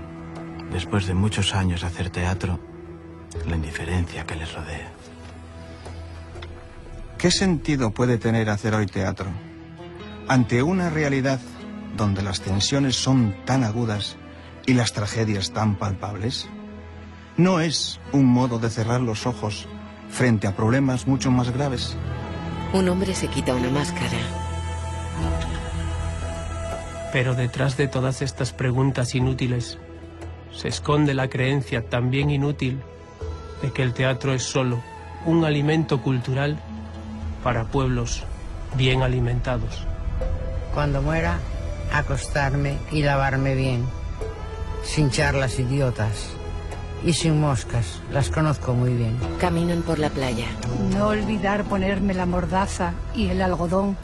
después 0.70 1.06
de 1.06 1.14
muchos 1.14 1.54
años 1.54 1.80
de 1.80 1.86
hacer 1.86 2.10
teatro, 2.10 2.58
la 3.48 3.56
indiferencia 3.56 4.24
que 4.24 4.36
les 4.36 4.52
rodea. 4.52 4.92
¿Qué 7.18 7.30
sentido 7.30 7.90
puede 7.90 8.18
tener 8.18 8.50
hacer 8.50 8.74
hoy 8.74 8.86
teatro? 8.86 9.28
Ante 10.28 10.62
una 10.62 10.90
realidad 10.90 11.40
donde 11.96 12.22
las 12.22 12.40
tensiones 12.40 12.96
son 12.96 13.34
tan 13.44 13.64
agudas 13.64 14.16
y 14.66 14.74
las 14.74 14.92
tragedias 14.92 15.52
tan 15.52 15.76
palpables. 15.76 16.48
¿No 17.36 17.60
es 17.60 18.00
un 18.12 18.26
modo 18.26 18.58
de 18.58 18.70
cerrar 18.70 19.00
los 19.00 19.26
ojos 19.26 19.66
frente 20.10 20.46
a 20.46 20.54
problemas 20.54 21.06
mucho 21.06 21.30
más 21.30 21.50
graves? 21.50 21.96
Un 22.72 22.88
hombre 22.88 23.14
se 23.14 23.28
quita 23.28 23.54
una 23.54 23.70
máscara. 23.70 24.18
Pero 27.16 27.34
detrás 27.34 27.78
de 27.78 27.88
todas 27.88 28.20
estas 28.20 28.52
preguntas 28.52 29.14
inútiles 29.14 29.78
se 30.52 30.68
esconde 30.68 31.14
la 31.14 31.30
creencia 31.30 31.88
también 31.88 32.28
inútil 32.28 32.82
de 33.62 33.72
que 33.72 33.82
el 33.82 33.94
teatro 33.94 34.34
es 34.34 34.42
solo 34.42 34.82
un 35.24 35.46
alimento 35.46 36.02
cultural 36.02 36.58
para 37.42 37.64
pueblos 37.64 38.24
bien 38.76 39.02
alimentados. 39.02 39.86
Cuando 40.74 41.00
muera, 41.00 41.38
acostarme 41.90 42.76
y 42.92 43.00
lavarme 43.02 43.54
bien, 43.54 43.86
sin 44.84 45.08
charlas 45.08 45.58
idiotas 45.58 46.28
y 47.02 47.14
sin 47.14 47.40
moscas, 47.40 48.02
las 48.12 48.28
conozco 48.28 48.74
muy 48.74 48.92
bien. 48.92 49.16
Caminan 49.40 49.80
por 49.80 49.98
la 49.98 50.10
playa. 50.10 50.48
No 50.94 51.06
olvidar 51.06 51.64
ponerme 51.64 52.12
la 52.12 52.26
mordaza 52.26 52.92
y 53.14 53.28
el 53.28 53.40
algodón 53.40 53.96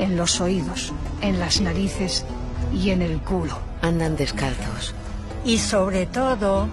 en 0.00 0.16
los 0.16 0.40
oídos, 0.40 0.92
en 1.20 1.38
las 1.38 1.60
narices 1.60 2.24
y 2.72 2.90
en 2.90 3.02
el 3.02 3.20
culo. 3.20 3.58
Andan 3.82 4.16
descalzos. 4.16 4.94
Y 5.44 5.58
sobre 5.58 6.06
todo, 6.06 6.68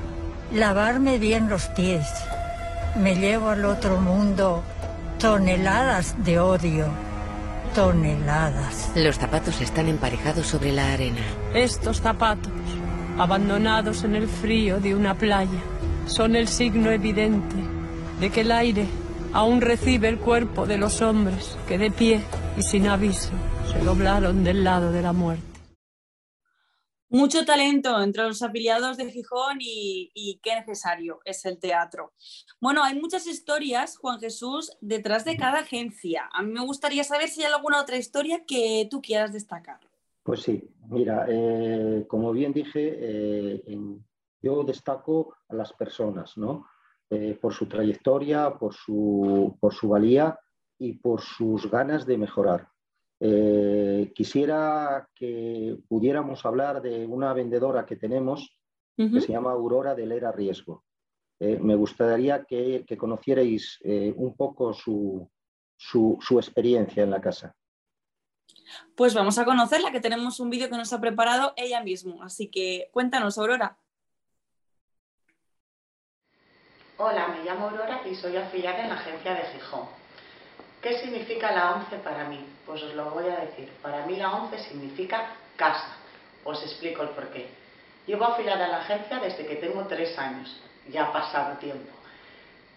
lavarme 0.54 1.18
bien 1.20 1.50
los 1.50 1.66
pies. 1.68 2.08
Me 2.96 3.16
llevo 3.16 3.50
al 3.50 3.66
otro 3.66 4.00
mundo 4.00 4.64
toneladas 5.20 6.16
de 6.24 6.40
odio. 6.40 6.88
Toneladas. 7.76 8.92
Los 8.96 9.18
zapatos 9.18 9.62
están 9.62 9.88
emparejados 9.88 10.48
sobre 10.48 10.72
la 10.72 10.94
arena. 10.94 11.22
Estos 11.54 12.02
zapatos, 12.02 12.52
abandonados 13.18 14.04
en 14.04 14.16
el 14.16 14.28
frío 14.28 14.80
de 14.80 14.96
una 14.96 15.16
playa, 15.16 15.60
son 16.08 16.36
el 16.36 16.48
signo 16.48 16.92
evidente 16.92 17.56
de 18.20 18.30
que 18.30 18.42
el 18.42 18.52
aire 18.52 18.88
aún 19.34 19.62
recibe 19.62 20.08
el 20.08 20.18
cuerpo 20.18 20.66
de 20.66 20.78
los 20.78 21.02
hombres 21.02 21.58
que 21.68 21.78
de 21.78 21.92
pie 21.92 22.22
y 22.58 22.64
sin 22.64 22.88
aviso 22.88 23.32
se 23.72 23.80
doblaron 23.80 24.44
del 24.44 24.64
lado 24.64 24.92
de 24.92 25.02
la 25.02 25.14
muerte. 25.14 25.57
Mucho 27.10 27.46
talento 27.46 28.02
entre 28.02 28.24
los 28.24 28.42
afiliados 28.42 28.98
de 28.98 29.10
Gijón 29.10 29.60
y, 29.62 30.40
qué 30.44 30.56
necesario 30.56 31.20
es 31.24 31.46
el 31.46 31.58
teatro. 31.58 32.12
Bueno, 32.60 32.84
hay 32.84 33.00
muchas 33.00 33.28
historias, 33.28 33.98
Juan 33.98 34.20
Jesús, 34.20 34.72
detrás 34.82 35.24
de 35.24 35.38
cada 35.38 35.60
agencia. 35.60 36.30
A 36.34 36.44
mí 36.44 36.52
me 36.52 36.66
gustaría 36.66 37.06
saber 37.06 37.30
si 37.30 37.44
hay 37.44 37.54
alguna 37.54 37.82
otra 37.82 37.98
historia 37.98 38.44
que 38.46 38.88
tú 38.92 39.02
quieras 39.02 39.32
destacar. 39.32 39.80
Pues 40.22 40.42
sí, 40.42 40.62
mira, 40.90 41.26
eh, 41.30 42.06
como 42.10 42.34
bien 42.34 42.52
dije, 42.52 42.98
eh, 43.00 43.78
yo 44.42 44.64
destaco 44.64 45.36
a 45.48 45.56
las 45.56 45.72
personas, 45.72 46.38
¿no? 46.38 46.68
Eh, 47.10 47.38
por 47.42 47.54
su 47.54 47.68
trayectoria, 47.68 48.58
por 48.58 48.74
su, 48.74 49.58
por 49.62 49.74
su 49.74 49.88
valía 49.88 50.38
y 50.78 50.94
por 50.94 51.22
sus 51.22 51.72
ganas 51.72 52.06
de 52.06 52.18
mejorar. 52.18 52.68
Eh, 53.20 54.12
quisiera 54.14 55.10
que 55.16 55.78
pudiéramos 55.88 56.46
hablar 56.46 56.82
de 56.82 57.06
una 57.06 57.34
vendedora 57.34 57.86
que 57.86 57.96
tenemos 57.96 58.58
uh 58.98 59.04
-huh. 59.04 59.14
que 59.14 59.22
se 59.22 59.32
llama 59.32 59.52
Aurora 59.52 59.96
del 59.96 60.12
Era 60.12 60.32
Riesgo. 60.32 60.84
Eh, 61.40 61.60
me 61.60 61.76
gustaría 61.76 62.44
que, 62.46 62.84
que 62.88 62.98
conocierais 62.98 63.80
eh, 63.84 64.14
un 64.16 64.36
poco 64.36 64.74
su, 64.74 65.30
su, 65.76 66.18
su, 66.20 66.40
experiencia 66.40 67.04
en 67.04 67.12
la 67.12 67.22
casa. 67.22 67.56
Pues 68.96 69.14
vamos 69.14 69.38
a 69.38 69.46
conocerla, 69.46 69.92
que 69.92 70.00
tenemos 70.00 70.40
un 70.40 70.50
vídeo 70.50 70.70
que 70.70 70.78
nos 70.78 70.94
ha 70.94 71.00
preparado 71.00 71.54
ella 71.56 71.82
misma. 71.84 72.26
Así 72.26 72.50
que 72.50 72.90
cuéntanos, 72.92 73.38
Aurora. 73.38 73.78
Hola, 76.98 77.28
me 77.28 77.44
llamo 77.44 77.70
Aurora 77.70 78.02
y 78.10 78.16
soy 78.16 78.36
afiliada 78.36 78.82
en 78.84 78.90
la 78.90 78.96
agencia 78.96 79.36
de 79.36 79.44
Gijón. 79.44 79.88
¿Qué 80.88 81.00
significa 81.00 81.52
la 81.52 81.74
ONCE 81.74 81.98
para 81.98 82.24
mí? 82.30 82.40
Pues 82.66 82.82
os 82.82 82.94
lo 82.94 83.10
voy 83.10 83.28
a 83.28 83.42
decir. 83.42 83.70
Para 83.82 84.06
mí 84.06 84.16
la 84.16 84.32
ONCE 84.32 84.58
significa 84.60 85.34
casa. 85.58 85.98
Os 86.46 86.64
explico 86.64 87.04
el 87.04 87.10
porqué. 87.10 87.50
Llevo 88.06 88.24
afiliada 88.24 88.64
en 88.64 88.72
la 88.72 88.78
agencia 88.78 89.20
desde 89.20 89.46
que 89.46 89.58
tengo 89.58 89.86
tres 89.86 90.18
años. 90.18 90.62
Ya 90.88 91.08
ha 91.08 91.12
pasado 91.12 91.58
tiempo. 91.58 91.92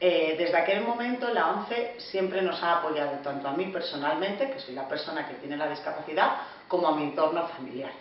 Eh, 0.00 0.34
desde 0.36 0.56
aquel 0.56 0.82
momento 0.82 1.32
la 1.32 1.52
ONCE 1.52 2.00
siempre 2.00 2.42
nos 2.42 2.60
ha 2.64 2.78
apoyado, 2.78 3.12
tanto 3.18 3.46
a 3.46 3.52
mí 3.52 3.66
personalmente, 3.66 4.50
que 4.50 4.58
soy 4.58 4.74
la 4.74 4.88
persona 4.88 5.28
que 5.28 5.34
tiene 5.34 5.56
la 5.56 5.68
discapacidad, 5.68 6.38
como 6.66 6.88
a 6.88 6.96
mi 6.96 7.04
entorno 7.04 7.46
familiar. 7.46 7.92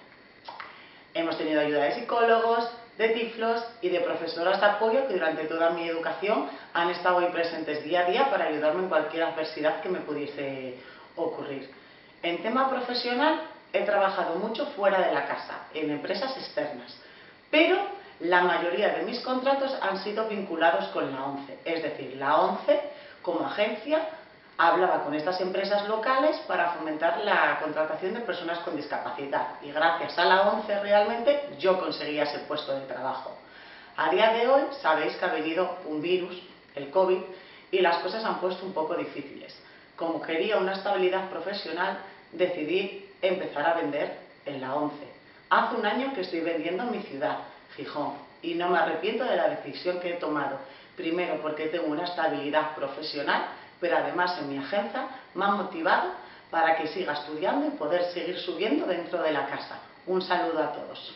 Hemos 1.13 1.38
tenido 1.38 1.62
ayuda 1.62 1.84
de 1.84 1.94
psicólogos, 1.94 2.68
de 3.00 3.10
tiflos 3.10 3.63
y 3.82 3.88
de 3.88 4.01
profesoras 4.01 4.60
de 4.60 4.68
apoyo 4.68 5.08
que 5.08 5.13
durante 5.13 5.46
toda 5.46 5.70
mi 5.70 5.88
educación 5.88 6.50
han 6.74 6.89
estado 6.89 7.20
ahí 7.20 7.29
presentes 7.32 7.82
día 7.86 8.01
a 8.01 8.10
día 8.10 8.29
para 8.29 8.48
ayudarme 8.48 8.84
en 8.84 8.89
cualquier 8.89 9.24
adversidad 9.24 9.79
que 9.82 9.88
me 9.88 10.01
pudiese 10.01 10.75
ocurrir. 11.15 11.70
En 12.22 12.44
tema 12.44 12.70
profesional 12.70 13.39
he 13.72 13.86
trabajado 13.86 14.36
mucho 14.36 14.65
fuera 14.75 15.00
de 15.00 15.13
la 15.13 15.25
casa, 15.27 15.68
en 15.74 15.91
empresas 15.91 16.36
externas, 16.36 16.94
pero 17.50 17.77
la 18.20 18.41
mayoría 18.41 18.89
de 18.89 19.03
mis 19.03 19.22
contratos 19.22 19.74
han 19.82 20.03
sido 20.03 20.27
vinculados 20.27 20.89
con 20.89 21.10
la 21.10 21.24
ONCE, 21.24 21.58
es 21.63 21.82
decir, 21.82 22.18
la 22.18 22.36
ONCE 22.36 22.82
como 23.22 23.46
agencia 23.46 24.10
hablaba 24.60 25.06
con 25.06 25.16
estas 25.16 25.39
empresas 25.39 25.88
locales 25.88 26.36
para 26.46 26.72
fomentar 26.72 27.22
la 27.24 27.60
contratación 27.63 28.13
de 28.13 28.20
personas 28.20 28.60
con 28.60 28.75
discapacidad 28.75 29.51
y 29.62 29.72
gracias 29.72 30.20
a 30.20 30.25
la 30.25 30.42
ONCE 30.50 30.82
realmente 30.82 31.48
yo 31.58 31.80
conseguía 31.80 32.24
ese 32.24 32.39
puesto 32.39 32.78
de 32.78 32.86
trabajo. 32.86 33.38
A 33.96 34.10
día 34.10 34.34
de 34.34 34.48
hoy 34.50 34.63
sabéis 34.82 35.16
que 35.16 35.24
ha 35.24 35.32
venido 35.32 35.78
un 35.86 36.01
virus, 36.01 36.38
el 36.75 36.89
COVID, 36.89 37.20
y 37.72 37.80
las 37.80 38.00
cosas 38.00 38.25
han 38.25 38.42
puesto 38.42 38.66
un 38.66 38.74
poco 38.74 38.96
difíciles. 38.96 39.58
Como 39.96 40.22
quería 40.22 40.58
una 40.58 40.74
estabilidad 40.74 41.30
profesional, 41.30 42.00
decidí 42.34 43.10
empezar 43.22 43.66
a 43.66 43.75
vender 43.75 44.18
en 44.46 44.60
la 44.60 44.75
ONCE. 44.75 45.08
Hace 45.50 45.75
un 45.75 45.86
año 45.86 46.13
que 46.13 46.22
estoy 46.22 46.42
vendiendo 46.42 46.84
en 46.84 46.92
mi 46.92 47.01
ciudad, 47.04 47.38
Gijón, 47.78 48.16
y 48.42 48.56
no 48.56 48.68
me 48.68 48.80
arrepiento 48.80 49.24
de 49.24 49.38
la 49.38 49.48
decisión 49.48 50.01
que 50.01 50.10
he 50.10 50.18
tomado. 50.18 50.58
Primero 50.98 51.42
porque 51.42 51.68
tengo 51.68 51.88
una 51.88 52.04
estabilidad 52.04 52.75
profesional 52.75 53.46
pero 53.79 53.98
además 53.98 54.38
en 54.39 54.50
mi 54.50 54.57
agencia 54.57 55.07
me 55.36 55.45
ha 55.45 55.51
motivado 55.51 56.12
para 56.51 56.77
que 56.77 56.88
siga 56.88 57.13
estudiando 57.13 57.67
y 57.67 57.71
poder 57.71 58.03
seguir 58.13 58.38
subiendo 58.38 58.86
dentro 58.86 59.21
de 59.21 59.31
la 59.31 59.48
casa. 59.48 59.79
Un 60.07 60.21
saludo 60.21 60.59
a 60.59 60.74
todos. 60.74 61.13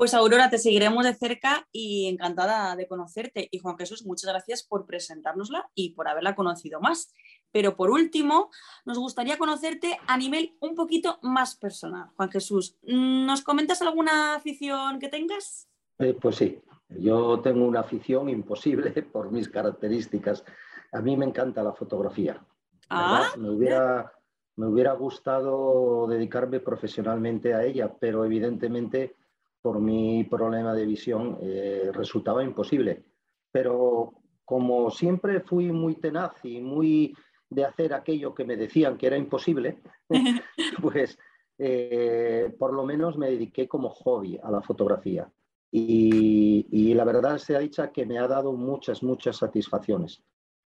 Pues 0.00 0.14
Aurora, 0.14 0.48
te 0.48 0.56
seguiremos 0.56 1.04
de 1.04 1.12
cerca 1.12 1.68
y 1.70 2.08
encantada 2.08 2.74
de 2.74 2.88
conocerte. 2.88 3.48
Y 3.50 3.58
Juan 3.58 3.76
Jesús, 3.76 4.06
muchas 4.06 4.30
gracias 4.30 4.62
por 4.62 4.86
presentárnosla 4.86 5.68
y 5.74 5.90
por 5.90 6.08
haberla 6.08 6.34
conocido 6.34 6.80
más. 6.80 7.12
Pero 7.52 7.76
por 7.76 7.90
último, 7.90 8.50
nos 8.86 8.98
gustaría 8.98 9.36
conocerte 9.36 9.98
a 10.06 10.16
nivel 10.16 10.56
un 10.60 10.74
poquito 10.74 11.18
más 11.20 11.54
personal. 11.54 12.08
Juan 12.16 12.30
Jesús, 12.30 12.78
¿nos 12.82 13.42
comentas 13.42 13.82
alguna 13.82 14.36
afición 14.36 15.00
que 15.00 15.08
tengas? 15.08 15.68
Eh, 15.98 16.16
pues 16.18 16.36
sí, 16.36 16.58
yo 16.88 17.40
tengo 17.40 17.66
una 17.66 17.80
afición 17.80 18.30
imposible 18.30 18.90
por 19.12 19.30
mis 19.30 19.50
características 19.50 20.44
a 20.92 21.00
mí 21.00 21.16
me 21.16 21.26
encanta 21.26 21.62
la 21.62 21.72
fotografía. 21.72 22.44
Ah, 22.88 23.32
me, 23.38 23.50
hubiera, 23.50 24.12
me 24.56 24.66
hubiera 24.66 24.92
gustado 24.92 26.06
dedicarme 26.08 26.60
profesionalmente 26.60 27.54
a 27.54 27.64
ella, 27.64 27.94
pero 27.98 28.24
evidentemente 28.24 29.16
por 29.62 29.80
mi 29.80 30.24
problema 30.24 30.74
de 30.74 30.86
visión 30.86 31.38
eh, 31.40 31.90
resultaba 31.92 32.42
imposible. 32.42 33.04
Pero 33.52 34.14
como 34.44 34.90
siempre 34.90 35.40
fui 35.40 35.70
muy 35.70 35.96
tenaz 35.96 36.32
y 36.44 36.60
muy 36.60 37.14
de 37.48 37.64
hacer 37.64 37.94
aquello 37.94 38.34
que 38.34 38.44
me 38.44 38.56
decían 38.56 38.96
que 38.96 39.06
era 39.06 39.16
imposible, 39.16 39.82
pues 40.82 41.18
eh, 41.58 42.54
por 42.58 42.72
lo 42.72 42.84
menos 42.84 43.16
me 43.18 43.30
dediqué 43.30 43.68
como 43.68 43.90
hobby 43.90 44.38
a 44.42 44.50
la 44.50 44.62
fotografía. 44.62 45.30
Y, 45.72 46.66
y, 46.72 46.94
la 46.94 47.04
verdad 47.04 47.38
se 47.38 47.54
ha 47.54 47.60
dicho 47.60 47.88
que 47.92 48.04
me 48.04 48.18
ha 48.18 48.26
dado 48.26 48.52
muchas, 48.52 49.04
muchas 49.04 49.36
satisfacciones 49.36 50.20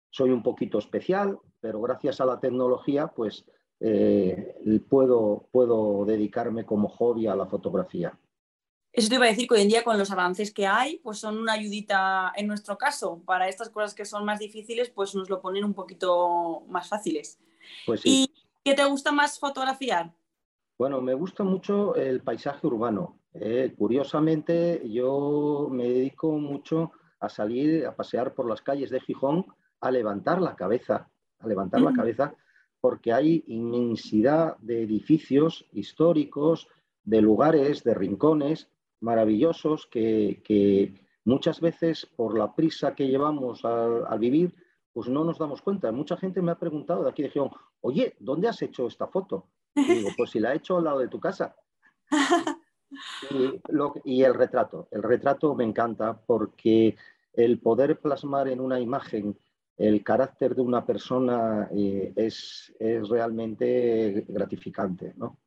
soy 0.09 0.31
un 0.31 0.43
poquito 0.43 0.79
especial, 0.79 1.39
pero 1.59 1.81
gracias 1.81 2.21
a 2.21 2.25
la 2.25 2.39
tecnología, 2.39 3.07
pues 3.07 3.45
eh, 3.79 4.55
puedo, 4.89 5.47
puedo 5.51 6.05
dedicarme 6.05 6.65
como 6.65 6.87
hobby 6.89 7.27
a 7.27 7.35
la 7.35 7.45
fotografía. 7.45 8.17
Eso 8.91 9.09
te 9.09 9.15
iba 9.15 9.25
a 9.25 9.29
decir 9.29 9.47
que 9.47 9.55
hoy 9.55 9.61
en 9.61 9.69
día 9.69 9.83
con 9.83 9.97
los 9.97 10.09
avances 10.09 10.51
que 10.51 10.65
hay, 10.65 10.97
pues 11.03 11.19
son 11.19 11.37
una 11.37 11.53
ayudita 11.53 12.31
en 12.35 12.47
nuestro 12.47 12.77
caso. 12.77 13.21
Para 13.25 13.47
estas 13.47 13.69
cosas 13.69 13.93
que 13.93 14.05
son 14.05 14.25
más 14.25 14.39
difíciles, 14.39 14.89
pues 14.89 15.13
nos 15.13 15.29
lo 15.29 15.39
ponen 15.39 15.65
un 15.65 15.75
poquito 15.75 16.63
más 16.67 16.89
fáciles. 16.89 17.39
Pues 17.85 18.01
¿Y 18.05 18.31
qué 18.63 18.73
te 18.73 18.85
gusta 18.85 19.11
más 19.11 19.37
fotografiar? 19.37 20.13
Bueno, 20.79 21.01
me 21.01 21.13
gusta 21.13 21.43
mucho 21.43 21.95
el 21.95 22.21
paisaje 22.21 22.65
urbano. 22.65 23.19
Eh, 23.33 23.75
curiosamente, 23.77 24.81
yo 24.89 25.67
me 25.69 25.83
dedico 25.83 26.31
mucho 26.31 26.91
a 27.19 27.29
salir 27.29 27.85
a 27.85 27.95
pasear 27.95 28.33
por 28.33 28.49
las 28.49 28.61
calles 28.61 28.89
de 28.89 28.99
Gijón 28.99 29.45
a 29.79 29.91
levantar 29.91 30.41
la 30.41 30.55
cabeza, 30.55 31.09
a 31.39 31.47
levantar 31.47 31.81
la 31.81 31.93
cabeza, 31.93 32.35
porque 32.79 33.13
hay 33.13 33.43
inmensidad 33.47 34.57
de 34.57 34.83
edificios 34.83 35.65
históricos, 35.71 36.67
de 37.03 37.21
lugares, 37.21 37.83
de 37.83 37.93
rincones 37.93 38.69
maravillosos 38.99 39.87
que, 39.87 41.01
muchas 41.23 41.59
veces 41.59 42.05
por 42.05 42.37
la 42.37 42.55
prisa 42.55 42.95
que 42.95 43.07
llevamos 43.07 43.63
al, 43.65 44.19
vivir, 44.19 44.55
pues 44.93 45.09
no 45.09 45.23
nos 45.23 45.37
damos 45.37 45.61
cuenta. 45.61 45.91
Mucha 45.91 46.17
gente 46.17 46.41
me 46.41 46.51
ha 46.51 46.59
preguntado 46.59 47.03
de 47.03 47.09
aquí 47.09 47.23
de 47.23 47.29
Gion, 47.29 47.51
oye, 47.81 48.15
¿dónde 48.19 48.47
has 48.47 48.61
hecho 48.61 48.87
esta 48.87 49.07
foto? 49.07 49.47
Y 49.75 49.83
digo, 49.83 50.09
pues 50.17 50.31
si 50.31 50.39
la 50.39 50.53
he 50.53 50.57
hecho 50.57 50.77
al 50.77 50.85
lado 50.85 50.99
de 50.99 51.07
tu 51.07 51.19
casa. 51.19 51.55
y 54.05 54.23
el 54.23 54.33
retrato, 54.33 54.87
el 54.91 55.03
retrato 55.03 55.53
me 55.53 55.65
encanta 55.65 56.19
porque 56.25 56.95
el 57.33 57.59
poder 57.59 57.99
plasmar 57.99 58.47
en 58.47 58.59
una 58.59 58.79
imagen 58.79 59.37
el 59.77 60.03
carácter 60.03 60.55
de 60.55 60.61
una 60.61 60.83
persona 60.85 61.69
eh, 61.71 62.11
es, 62.15 62.73
realmente 62.79 64.25
gratificante, 64.27 65.13
¿no? 65.17 65.37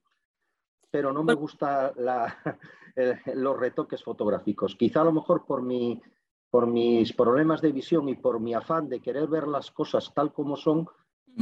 Pero 0.91 1.13
no 1.13 1.23
me 1.25 1.35
gustan 1.35 1.93
los 3.35 3.59
retoques 3.59 4.03
fotográficos. 4.03 4.77
Quizá 4.77 5.01
a 5.01 5.05
lo 5.05 5.13
mejor 5.13 5.45
por, 5.45 5.63
mi, 5.63 6.01
por 6.49 6.67
mis 6.67 7.13
problemas 7.13 7.61
de 7.61 7.73
visión 7.73 8.09
y 8.09 8.15
por 8.15 8.41
mi 8.41 8.55
afán 8.55 8.89
de 8.89 9.01
querer 9.01 9.27
ver 9.27 9.49
las 9.49 9.71
cosas 9.71 10.13
tal 10.15 10.33
como 10.33 10.57
son, 10.57 10.89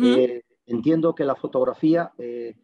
eh, 0.03 0.43
entiendo 0.67 1.15
que 1.15 1.25
la 1.25 1.35
fotografía, 1.35 2.13
eh, 2.19 2.55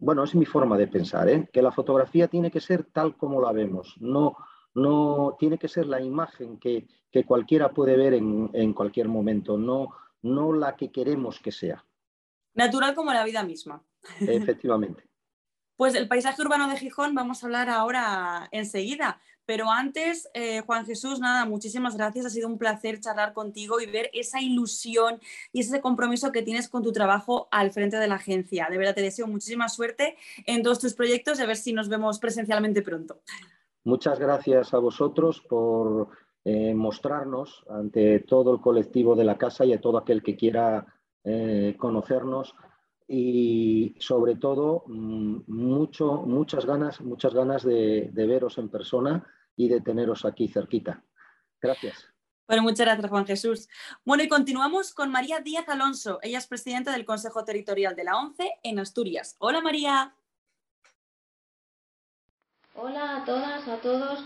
bueno, 0.00 0.24
es 0.24 0.34
mi 0.34 0.44
forma 0.44 0.76
de 0.76 0.88
pensar, 0.88 1.48
que 1.50 1.62
la 1.62 1.72
fotografía 1.72 2.28
tiene 2.28 2.50
que 2.50 2.60
ser 2.60 2.84
tal 2.84 3.16
como 3.16 3.40
la 3.40 3.52
vemos, 3.52 3.96
no, 4.00 4.36
no 4.74 5.36
tiene 5.38 5.58
que 5.58 5.68
ser 5.68 5.86
la 5.86 6.00
imagen 6.00 6.58
que, 6.58 6.86
cualquiera 7.26 7.72
puede 7.72 7.96
ver 7.96 8.14
en, 8.14 8.72
cualquier 8.72 9.08
momento, 9.08 9.58
no, 9.58 9.90
no 10.22 10.52
la 10.52 10.76
que 10.76 10.90
queremos 10.90 11.38
que 11.40 11.52
sea. 11.52 11.84
Natural 12.54 12.94
como 12.94 13.12
la 13.12 13.24
vida 13.24 13.42
misma. 13.42 13.82
Efectivamente. 14.20 15.04
Pues 15.76 15.94
el 15.94 16.08
paisaje 16.08 16.42
urbano 16.42 16.68
de 16.68 16.76
Gijón 16.76 17.14
vamos 17.14 17.42
a 17.42 17.46
hablar 17.46 17.68
ahora 17.68 18.48
enseguida. 18.52 19.20
Pero 19.44 19.70
antes, 19.70 20.30
eh, 20.34 20.60
Juan 20.60 20.86
Jesús, 20.86 21.18
nada, 21.18 21.44
muchísimas 21.44 21.96
gracias. 21.96 22.26
Ha 22.26 22.30
sido 22.30 22.46
un 22.46 22.58
placer 22.58 23.00
charlar 23.00 23.32
contigo 23.32 23.80
y 23.80 23.86
ver 23.86 24.08
esa 24.12 24.40
ilusión 24.40 25.20
y 25.52 25.60
ese 25.60 25.80
compromiso 25.80 26.30
que 26.30 26.42
tienes 26.42 26.68
con 26.68 26.82
tu 26.82 26.92
trabajo 26.92 27.48
al 27.50 27.72
frente 27.72 27.96
de 27.96 28.06
la 28.06 28.14
agencia. 28.14 28.68
De 28.70 28.78
verdad, 28.78 28.94
te 28.94 29.02
deseo 29.02 29.26
muchísima 29.26 29.68
suerte 29.68 30.16
en 30.46 30.62
todos 30.62 30.78
tus 30.78 30.94
proyectos 30.94 31.38
y 31.38 31.42
a 31.42 31.46
ver 31.46 31.56
si 31.56 31.72
nos 31.72 31.88
vemos 31.88 32.20
presencialmente 32.20 32.82
pronto. 32.82 33.20
Muchas 33.84 34.18
gracias 34.18 34.74
a 34.74 34.78
vosotros 34.78 35.40
por 35.40 36.08
eh, 36.44 36.74
mostrarnos 36.74 37.64
ante 37.68 38.20
todo 38.20 38.54
el 38.54 38.60
colectivo 38.60 39.14
de 39.14 39.24
la 39.24 39.38
casa 39.38 39.64
y 39.64 39.72
a 39.72 39.80
todo 39.80 39.98
aquel 39.98 40.22
que 40.22 40.36
quiera 40.36 40.86
eh, 41.24 41.76
conocernos 41.78 42.54
y 43.06 43.94
sobre 43.98 44.36
todo 44.36 44.84
mm, 44.86 45.42
mucho, 45.46 46.22
muchas 46.26 46.64
ganas, 46.64 47.00
muchas 47.00 47.34
ganas 47.34 47.62
de, 47.62 48.10
veros 48.14 48.58
en 48.58 48.68
persona 48.68 49.26
y 49.56 49.68
de 49.68 49.80
teneros 49.80 50.24
aquí 50.24 50.48
cerquita. 50.48 51.04
Gracias. 51.60 52.08
Bueno, 52.48 52.64
muchas 52.64 52.86
gracias, 52.86 53.08
Juan 53.08 53.26
Jesús. 53.26 53.68
Bueno, 54.04 54.22
y 54.22 54.28
continuamos 54.28 54.94
con 54.94 55.10
María 55.10 55.40
Díaz 55.40 55.68
Alonso. 55.68 56.18
Ella 56.22 56.38
es 56.38 56.46
presidenta 56.46 56.92
del 56.92 57.04
Consejo 57.04 57.44
Territorial 57.44 57.94
de 57.94 58.04
la 58.04 58.16
ONCE 58.16 58.50
en 58.62 58.78
Asturias. 58.78 59.36
Hola, 59.38 59.60
María. 59.60 60.14
Hola 62.84 63.18
a 63.18 63.24
todas, 63.24 63.68
a 63.68 63.76
todos. 63.76 64.24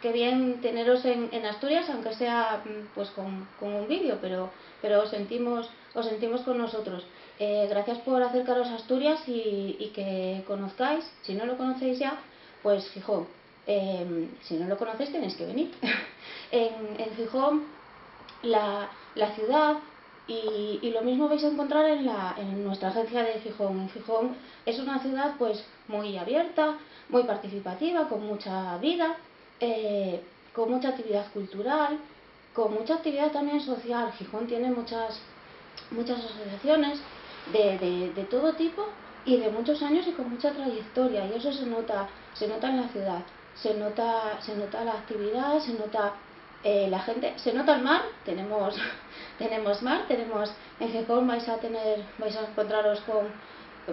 Qué 0.00 0.12
bien 0.12 0.60
teneros 0.60 1.04
en, 1.04 1.44
Asturias, 1.44 1.90
aunque 1.90 2.14
sea 2.14 2.62
mm, 2.64 2.94
pues 2.94 3.10
con, 3.10 3.48
un 3.60 3.88
vídeo, 3.88 4.18
pero, 4.20 4.50
pero 4.80 5.02
os, 5.02 5.10
sentimos, 5.10 5.68
os 5.94 6.06
sentimos 6.06 6.42
con 6.42 6.58
nosotros. 6.58 7.04
Eh, 7.40 7.66
gracias 7.68 7.98
por 7.98 8.22
acercaros 8.22 8.68
a 8.68 8.76
Asturias 8.76 9.18
y, 9.26 9.90
que 9.96 10.44
conozcáis. 10.46 11.10
Si 11.22 11.34
no 11.34 11.44
lo 11.44 11.56
conocéis 11.56 11.98
ya, 11.98 12.20
pues 12.62 12.88
Gijón. 12.90 13.26
Em, 13.66 14.28
si 14.42 14.54
no 14.54 14.68
lo 14.68 14.78
conocéis 14.78 15.10
tenéis 15.10 15.34
que 15.34 15.46
venir. 15.46 15.74
en, 16.52 17.00
en, 17.00 17.16
Gijón, 17.16 17.64
la, 18.42 18.90
ciudad 19.34 19.78
y, 20.28 20.78
y, 20.82 20.90
lo 20.90 21.00
mismo 21.00 21.26
vais 21.28 21.42
a 21.42 21.48
encontrar 21.48 21.86
en, 21.86 22.04
la, 22.04 22.34
en 22.36 22.62
nuestra 22.62 22.90
agencia 22.90 23.22
de 23.22 23.40
Gijón. 23.40 23.88
Gijón 23.88 24.36
es 24.66 24.78
una 24.78 25.00
ciudad 25.00 25.34
pues 25.38 25.64
muy 25.88 26.18
abierta, 26.18 26.76
muy 27.08 27.24
participativa, 27.24 28.08
con 28.08 28.26
mucha 28.26 28.76
vida, 28.76 29.16
eh, 29.58 30.22
con 30.54 30.70
mucha 30.70 30.90
actividad 30.90 31.32
cultural, 31.32 31.98
con 32.52 32.74
mucha 32.74 32.96
actividad 32.96 33.32
también 33.32 33.60
social. 33.62 34.12
Gijón 34.12 34.46
tiene 34.46 34.70
muchas, 34.70 35.18
muchas 35.90 36.18
asociaciones 36.18 37.00
de, 37.52 38.12
de, 38.14 38.24
todo 38.24 38.52
tipo 38.52 38.84
y 39.24 39.38
de 39.38 39.50
muchos 39.50 39.82
años 39.82 40.06
y 40.06 40.12
con 40.12 40.28
mucha 40.28 40.52
trayectoria 40.52 41.26
y 41.26 41.38
eso 41.38 41.50
se 41.52 41.64
nota, 41.64 42.06
se 42.34 42.46
nota 42.48 42.68
en 42.68 42.82
la 42.82 42.88
ciudad. 42.88 43.22
se 43.54 43.74
nota, 43.74 44.40
se 44.40 44.54
nota 44.54 44.84
la 44.84 44.92
actividad, 44.92 45.58
se 45.58 45.72
nota 45.72 46.14
eh, 46.64 46.88
la 46.90 46.98
gente, 47.00 47.34
se 47.36 47.52
nota 47.52 47.76
el 47.76 47.82
mar, 47.82 48.02
tenemos, 48.24 48.76
tenemos 49.38 49.82
mar, 49.82 50.06
tenemos 50.08 50.52
en 50.80 50.88
Gijón 50.90 51.26
vais 51.26 51.48
a 51.48 51.56
tener, 51.58 52.02
vais 52.18 52.36
a 52.36 52.40
encontraros 52.40 53.00
con, 53.02 53.26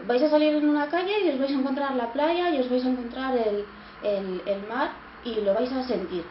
vais 0.07 0.23
a 0.23 0.29
salir 0.29 0.55
en 0.55 0.67
una 0.67 0.87
calle 0.89 1.25
y 1.25 1.29
os 1.29 1.39
vais 1.39 1.51
a 1.51 1.59
encontrar 1.59 1.95
la 1.95 2.11
playa 2.11 2.49
y 2.49 2.59
os 2.59 2.69
vais 2.69 2.85
a 2.85 2.89
encontrar 2.89 3.35
el, 3.35 3.65
mar 4.67 4.91
y 5.23 5.41
lo 5.41 5.53
vais 5.53 5.71
a 5.71 5.83
sentir. 5.83 6.23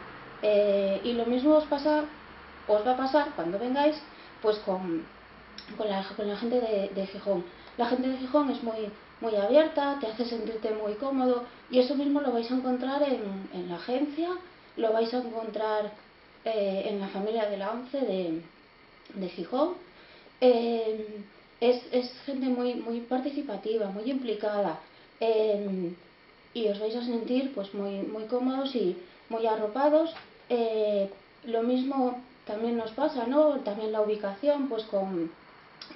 Eh, 0.42 1.00
y 1.04 1.12
lo 1.12 1.24
mismo 1.26 1.56
os 1.56 1.64
pasa, 1.64 2.04
os 2.66 2.86
va 2.86 2.92
a 2.92 2.96
pasar 2.96 3.28
cuando 3.36 3.58
vengáis, 3.58 3.96
pues 4.42 4.58
con, 4.58 5.04
con, 5.76 5.88
la, 5.88 6.04
con 6.16 6.28
la 6.28 6.36
gente 6.36 6.60
de, 6.60 6.90
de 6.94 7.06
Gijón. 7.06 7.44
La 7.78 7.86
gente 7.86 8.08
de 8.08 8.18
Gijón 8.18 8.50
es 8.50 8.62
muy, 8.62 8.90
muy 9.20 9.36
abierta, 9.36 9.98
te 10.00 10.08
hace 10.08 10.24
sentirte 10.24 10.70
muy 10.74 10.94
cómodo 10.94 11.44
y 11.70 11.78
eso 11.78 11.94
mismo 11.94 12.20
lo 12.20 12.32
vais 12.32 12.50
a 12.50 12.54
encontrar 12.54 13.02
en, 13.02 13.48
en 13.52 13.68
la 13.68 13.76
agencia, 13.76 14.30
lo 14.76 14.92
vais 14.92 15.12
a 15.14 15.18
encontrar 15.18 15.92
eh, 16.44 16.88
en 16.90 17.00
la 17.00 17.08
familia 17.08 17.48
de 17.48 17.56
la 17.56 17.70
ONCE 17.70 18.00
de, 18.00 18.42
de 19.14 19.28
Gijón. 19.30 19.74
Eh, 20.42 21.24
es, 21.58 21.82
es, 21.90 22.12
gente 22.26 22.46
muy, 22.46 22.74
muy 22.74 23.00
participativa, 23.00 23.88
muy 23.88 24.10
implicada 24.10 24.78
eh, 25.20 25.94
y 26.52 26.68
os 26.68 26.78
vais 26.80 26.94
a 26.96 27.04
sentir 27.04 27.54
pues 27.54 27.72
muy, 27.72 28.00
muy 28.02 28.24
cómodos 28.24 28.74
y 28.74 28.96
muy 29.30 29.46
arropados. 29.46 30.14
lo 31.46 31.62
mismo 31.62 32.20
también 32.46 32.76
nos 32.76 32.90
pasa, 32.90 33.26
¿no? 33.26 33.60
También 33.60 33.92
la 33.92 34.02
ubicación, 34.02 34.68
pues 34.68 34.84
con, 34.84 35.30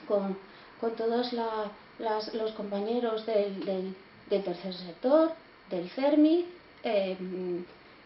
con, 0.06 0.38
con 0.80 0.96
todos 0.96 1.34
los 2.32 2.52
compañeros 2.52 3.26
del, 3.26 3.64
del, 3.66 3.94
del, 4.30 4.44
tercer 4.44 4.72
sector, 4.72 5.32
del 5.68 5.90
CERMI, 5.90 6.46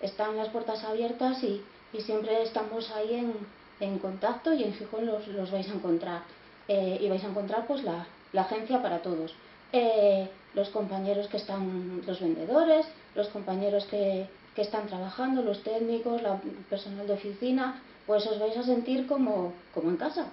están 0.00 0.36
las 0.36 0.48
puertas 0.48 0.82
abiertas 0.82 1.42
y, 1.44 1.62
y 1.92 2.00
siempre 2.00 2.42
estamos 2.42 2.90
ahí 2.90 3.14
en, 3.14 3.34
en 3.80 3.98
contacto 3.98 4.52
y 4.52 4.64
en 4.64 4.74
Gijón 4.74 5.06
los, 5.06 5.26
los 5.28 5.50
vais 5.50 5.68
a 5.68 5.74
encontrar. 5.74 6.22
Eh, 6.68 6.98
y 7.00 7.08
vais 7.08 7.22
a 7.24 7.28
encontrar 7.28 7.66
pues 7.66 7.82
la, 7.82 8.06
la 8.32 8.42
agencia 8.42 8.80
para 8.80 9.02
todos. 9.02 9.34
Eh, 9.72 10.28
los 10.54 10.68
compañeros 10.68 11.28
que 11.28 11.38
están, 11.38 12.02
los 12.06 12.20
vendedores, 12.20 12.86
los 13.14 13.28
compañeros 13.28 13.84
que, 13.86 14.26
que 14.54 14.62
están 14.62 14.86
trabajando, 14.86 15.42
los 15.42 15.62
técnicos, 15.62 16.22
la 16.22 16.40
personal 16.68 17.06
de 17.06 17.14
oficina, 17.14 17.80
pues 18.06 18.26
os 18.26 18.38
vais 18.38 18.56
a 18.56 18.62
sentir 18.62 19.06
como, 19.06 19.52
como 19.74 19.90
en 19.90 19.96
casa. 19.96 20.26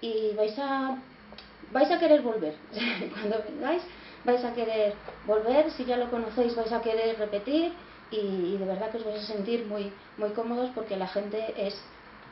Y 0.00 0.32
vais 0.36 0.58
a, 0.58 0.96
vais 1.72 1.90
a 1.90 1.98
querer 1.98 2.22
volver. 2.22 2.54
Cuando 3.12 3.42
vengáis, 3.48 3.82
vais 4.24 4.44
a 4.44 4.54
querer 4.54 4.94
volver. 5.26 5.70
Si 5.72 5.84
ya 5.84 5.96
lo 5.96 6.10
conocéis, 6.10 6.54
vais 6.54 6.72
a 6.72 6.80
querer 6.80 7.18
repetir 7.18 7.72
y, 8.14 8.56
de 8.56 8.64
verdad 8.64 8.90
que 8.90 8.98
os 8.98 9.04
vais 9.04 9.22
a 9.22 9.26
sentir 9.26 9.66
muy, 9.66 9.92
muy 10.16 10.30
cómodos 10.30 10.70
porque 10.74 10.96
la 10.96 11.08
gente 11.08 11.38
es, 11.56 11.74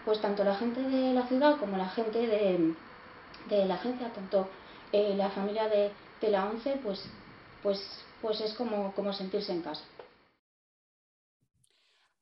pues 0.04 0.20
tanto 0.20 0.44
la 0.44 0.56
gente 0.56 0.80
de 0.82 1.12
la 1.12 1.26
ciudad 1.26 1.58
como 1.58 1.76
la 1.76 1.88
gente 1.88 2.26
de, 2.26 2.74
de 3.48 3.64
la 3.66 3.74
agencia, 3.74 4.12
tanto 4.12 4.48
eh, 4.92 5.14
la 5.16 5.30
familia 5.30 5.68
de, 5.68 5.90
de, 6.20 6.30
la 6.30 6.46
ONCE, 6.46 6.78
pues, 6.82 7.04
pues, 7.62 7.80
pues 8.20 8.40
es 8.40 8.54
como, 8.54 8.92
como 8.94 9.12
sentirse 9.12 9.52
en 9.52 9.62
casa. 9.62 9.82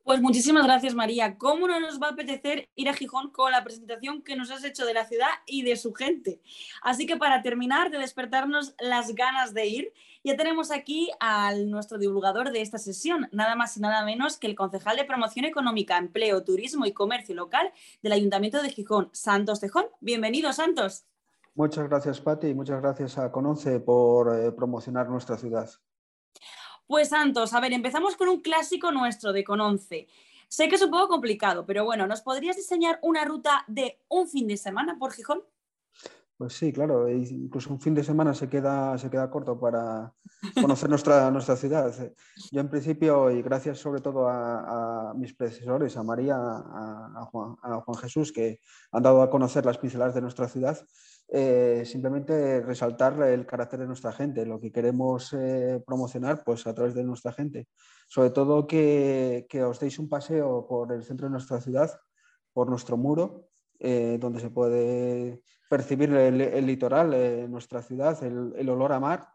Pues 0.02 0.20
muchísimas 0.22 0.64
gracias 0.64 0.94
María. 0.94 1.36
¿Cómo 1.36 1.68
no 1.68 1.78
nos 1.78 2.00
va 2.00 2.08
a 2.08 2.10
apetecer 2.12 2.68
ir 2.74 2.88
a 2.88 2.94
Gijón 2.94 3.30
con 3.30 3.52
la 3.52 3.62
presentación 3.62 4.22
que 4.22 4.34
nos 4.34 4.50
has 4.50 4.64
hecho 4.64 4.86
de 4.86 4.94
la 4.94 5.04
ciudad 5.04 5.28
y 5.46 5.62
de 5.62 5.76
su 5.76 5.92
gente? 5.92 6.40
Así 6.82 7.06
que 7.06 7.16
para 7.16 7.42
terminar 7.42 7.90
de 7.90 7.98
despertarnos 7.98 8.74
las 8.80 9.14
ganas 9.14 9.52
de 9.52 9.66
ir, 9.66 9.92
ya 10.24 10.36
tenemos 10.36 10.70
aquí 10.70 11.10
al 11.20 11.70
nuestro 11.70 11.98
divulgador 11.98 12.50
de 12.50 12.62
esta 12.62 12.78
sesión, 12.78 13.28
nada 13.30 13.54
más 13.56 13.76
y 13.76 13.80
nada 13.80 14.04
menos 14.04 14.38
que 14.38 14.46
el 14.46 14.56
concejal 14.56 14.96
de 14.96 15.04
Promoción 15.04 15.44
Económica, 15.44 15.98
Empleo, 15.98 16.44
Turismo 16.44 16.86
y 16.86 16.92
Comercio 16.92 17.34
Local 17.34 17.70
del 18.02 18.12
Ayuntamiento 18.12 18.62
de 18.62 18.70
Gijón, 18.70 19.10
Santos 19.12 19.60
Tejón. 19.60 19.84
Bienvenido, 20.00 20.52
Santos. 20.52 21.04
Muchas 21.54 21.88
gracias, 21.88 22.20
Pati, 22.20 22.48
y 22.48 22.54
muchas 22.54 22.80
gracias 22.80 23.18
a 23.18 23.30
Conoce 23.30 23.80
por 23.80 24.34
eh, 24.34 24.50
promocionar 24.52 25.08
nuestra 25.08 25.36
ciudad. 25.36 25.68
Pues 26.90 27.10
Santos, 27.10 27.54
a 27.54 27.60
ver, 27.60 27.72
empezamos 27.72 28.16
con 28.16 28.28
un 28.28 28.40
clásico 28.40 28.90
nuestro 28.90 29.32
de 29.32 29.44
Cononce. 29.44 30.08
Sé 30.48 30.68
que 30.68 30.74
es 30.74 30.82
un 30.82 30.90
poco 30.90 31.06
complicado, 31.06 31.64
pero 31.64 31.84
bueno, 31.84 32.04
¿nos 32.08 32.20
podrías 32.20 32.56
diseñar 32.56 32.98
una 33.02 33.24
ruta 33.24 33.64
de 33.68 34.00
un 34.08 34.26
fin 34.26 34.48
de 34.48 34.56
semana 34.56 34.98
por 34.98 35.12
Gijón? 35.12 35.40
Pues 36.36 36.54
sí, 36.54 36.72
claro, 36.72 37.08
incluso 37.08 37.70
un 37.70 37.80
fin 37.80 37.94
de 37.94 38.02
semana 38.02 38.34
se 38.34 38.48
queda, 38.48 38.98
se 38.98 39.08
queda 39.08 39.30
corto 39.30 39.60
para 39.60 40.12
conocer 40.60 40.90
nuestra, 40.90 41.30
nuestra 41.30 41.54
ciudad. 41.54 41.94
Yo 42.50 42.60
en 42.60 42.68
principio, 42.68 43.30
y 43.30 43.40
gracias 43.40 43.78
sobre 43.78 44.00
todo 44.00 44.26
a, 44.28 45.14
mis 45.14 45.32
predecesores, 45.32 45.96
a 45.96 46.02
María, 46.02 46.34
a, 46.36 47.28
Juan, 47.30 47.54
a 47.62 47.82
Juan 47.82 47.98
Jesús, 47.98 48.32
que 48.32 48.58
han 48.90 49.04
dado 49.04 49.22
a 49.22 49.30
conocer 49.30 49.64
las 49.64 49.78
pinceladas 49.78 50.16
de 50.16 50.22
nuestra 50.22 50.48
ciudad, 50.48 50.76
eh, 51.32 51.84
simplemente 51.86 52.60
resaltar 52.60 53.22
el 53.22 53.46
carácter 53.46 53.78
de 53.78 53.86
nuestra 53.86 54.10
gente, 54.10 54.44
lo 54.44 54.58
que 54.58 54.72
queremos 54.72 55.32
eh, 55.32 55.80
promocionar 55.86 56.42
pues, 56.42 56.66
a 56.66 56.74
través 56.74 56.92
de 56.92 57.04
nuestra 57.04 57.32
gente. 57.32 57.68
Sobre 58.08 58.30
todo 58.30 58.66
que, 58.66 59.46
que, 59.48 59.62
os 59.62 59.78
deis 59.78 60.00
un 60.00 60.08
paseo 60.08 60.66
por 60.66 60.92
el 60.92 61.04
centro 61.04 61.28
de 61.28 61.32
nuestra 61.32 61.60
ciudad, 61.60 61.88
por 62.52 62.68
nuestro 62.68 62.96
muro, 62.96 63.46
eh, 63.78 64.18
donde 64.20 64.40
se 64.40 64.50
puede 64.50 65.42
percibir 65.68 66.12
el, 66.14 66.40
el 66.40 66.66
litoral, 66.66 67.48
nuestra 67.48 67.80
ciudad, 67.80 68.20
el, 68.24 68.52
el, 68.56 68.68
olor 68.68 68.92
a 68.92 68.98
mar. 68.98 69.28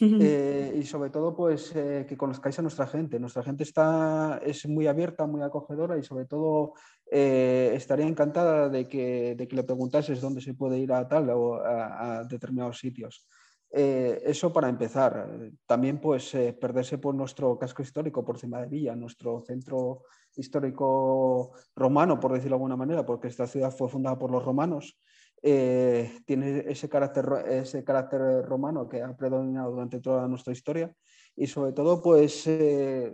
Y 0.00 0.82
sobre 0.84 1.10
todo 1.10 1.34
pues 1.34 1.70
que 1.72 2.16
conozcáis 2.16 2.58
a 2.58 2.62
nuestra 2.62 2.86
gente. 2.86 3.18
Nuestra 3.18 3.42
gente 3.42 3.62
está, 3.62 4.40
es 4.44 4.66
muy 4.66 4.86
abierta, 4.86 5.26
muy 5.26 5.42
acogedora 5.42 5.98
y 5.98 6.02
sobre 6.02 6.26
todo 6.26 6.74
eh, 7.10 7.72
estaría 7.74 8.06
encantada 8.06 8.68
de 8.68 8.88
que, 8.88 9.34
de 9.36 9.46
que, 9.46 9.56
le 9.56 9.62
preguntases 9.62 10.20
dónde 10.20 10.40
se 10.40 10.54
puede 10.54 10.78
ir 10.78 10.92
a 10.92 11.06
tal 11.06 11.30
o 11.30 11.54
a, 11.54 12.24
determinados 12.24 12.78
sitios. 12.78 13.26
Eh, 13.70 14.22
eso 14.24 14.52
para 14.52 14.68
empezar. 14.68 15.28
También 15.66 16.00
pues 16.00 16.34
eh, 16.34 16.52
perderse 16.52 16.98
por 16.98 17.14
nuestro 17.14 17.58
casco 17.58 17.82
histórico, 17.82 18.24
por 18.24 18.38
Cima 18.38 18.60
de 18.60 18.68
Villa, 18.68 18.96
nuestro 18.96 19.42
centro 19.46 20.02
histórico 20.36 21.52
romano, 21.76 22.18
por 22.18 22.32
decirlo 22.32 22.56
de 22.56 22.62
alguna 22.62 22.76
manera, 22.76 23.04
porque 23.04 23.28
esta 23.28 23.46
ciudad 23.46 23.70
fue 23.70 23.88
fundada 23.88 24.18
por 24.18 24.30
los 24.30 24.44
romanos. 24.44 24.98
Tiene 25.44 26.64
ese 26.66 26.88
carácter, 26.88 27.26
ese 27.48 27.84
carácter 27.84 28.46
romano 28.46 28.88
que 28.88 29.02
ha 29.02 29.14
predominado 29.14 29.72
durante 29.72 30.00
toda 30.00 30.26
nuestra 30.26 30.54
historia 30.54 30.94
y 31.36 31.46
sobre 31.46 31.72
todo 31.72 32.00
pues 32.00 32.46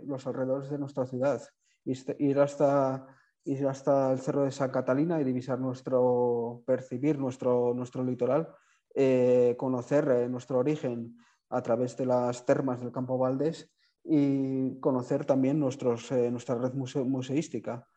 los 0.05 0.25
alrededores 0.25 0.69
de 0.69 0.77
nuestra 0.77 1.05
ciudad. 1.05 1.41
Ir 1.83 2.39
hasta 2.39 3.05
ir 3.45 3.67
hasta 3.67 4.11
el 4.11 4.19
Cerro 4.19 4.43
de 4.43 4.51
San 4.51 4.71
Catalina 4.71 5.19
y 5.19 5.23
divisar 5.23 5.59
nuestro, 5.59 6.63
percibir 6.65 7.17
nuestro, 7.17 7.73
nuestro 7.73 8.03
litoral, 8.03 8.49
eh, 8.93 9.55
conocer 9.57 10.07
eh, 10.09 10.29
nuestro 10.29 10.59
origen 10.59 11.17
a 11.49 11.61
través 11.61 11.97
de 11.97 12.05
las 12.05 12.45
termas 12.45 12.79
del 12.79 12.91
Campo 12.91 13.17
Valdés 13.17 13.71
y 14.03 14.79
conocer 14.79 15.25
también 15.25 15.59
nuestros, 15.59 16.11
eh, 16.11 16.29
nuestra 16.31 16.55
red 16.55 16.73
museística. 16.73 17.87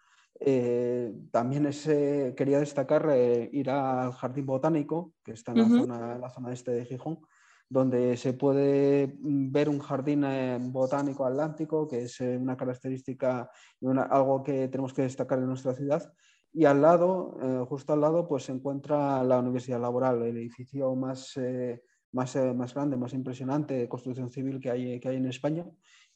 También 1.30 1.70
quería 2.36 2.58
destacar 2.58 3.08
ir 3.52 3.70
al 3.70 4.12
Jardín 4.12 4.46
Botánico, 4.46 5.12
que 5.24 5.32
está 5.32 5.52
en, 5.52 5.58
la, 5.58 5.68
zona, 5.68 6.18
la 6.18 6.30
zona 6.30 6.52
este 6.52 6.72
de 6.72 6.84
Gijón, 6.84 7.20
donde 7.68 8.16
se 8.16 8.34
puede 8.34 9.18
mm, 9.20 9.50
ver 9.50 9.68
un 9.68 9.78
jardín 9.78 10.24
eh, 10.24 10.58
botánico 10.60 11.26
atlántico, 11.26 11.88
que 11.88 12.02
es 12.02 12.20
eh, 12.20 12.36
una 12.36 12.56
característica 12.56 13.50
y 13.80 13.86
algo 13.86 14.42
que 14.42 14.68
tenemos 14.68 14.92
que 14.92 15.02
destacar 15.02 15.38
en 15.38 15.46
nuestra 15.46 15.74
ciudad. 15.74 16.12
Y 16.52 16.66
al 16.66 16.80
lado, 16.80 17.36
eh, 17.42 17.64
justo 17.68 17.92
al 17.92 18.00
lado, 18.00 18.28
pues 18.28 18.44
se 18.44 18.52
encuentra 18.52 19.24
la 19.24 19.40
Universidad 19.40 19.80
Laboral, 19.80 20.22
el 20.22 20.36
edificio 20.36 20.94
más, 20.94 21.34
más, 22.12 22.36
más 22.54 22.74
grande, 22.74 22.96
más 22.96 23.12
impresionante 23.12 23.74
de 23.74 23.88
construcción 23.88 24.30
civil 24.30 24.60
que 24.60 24.70
hay, 24.70 25.00
que 25.00 25.08
hay 25.08 25.16
en 25.16 25.26
España, 25.26 25.66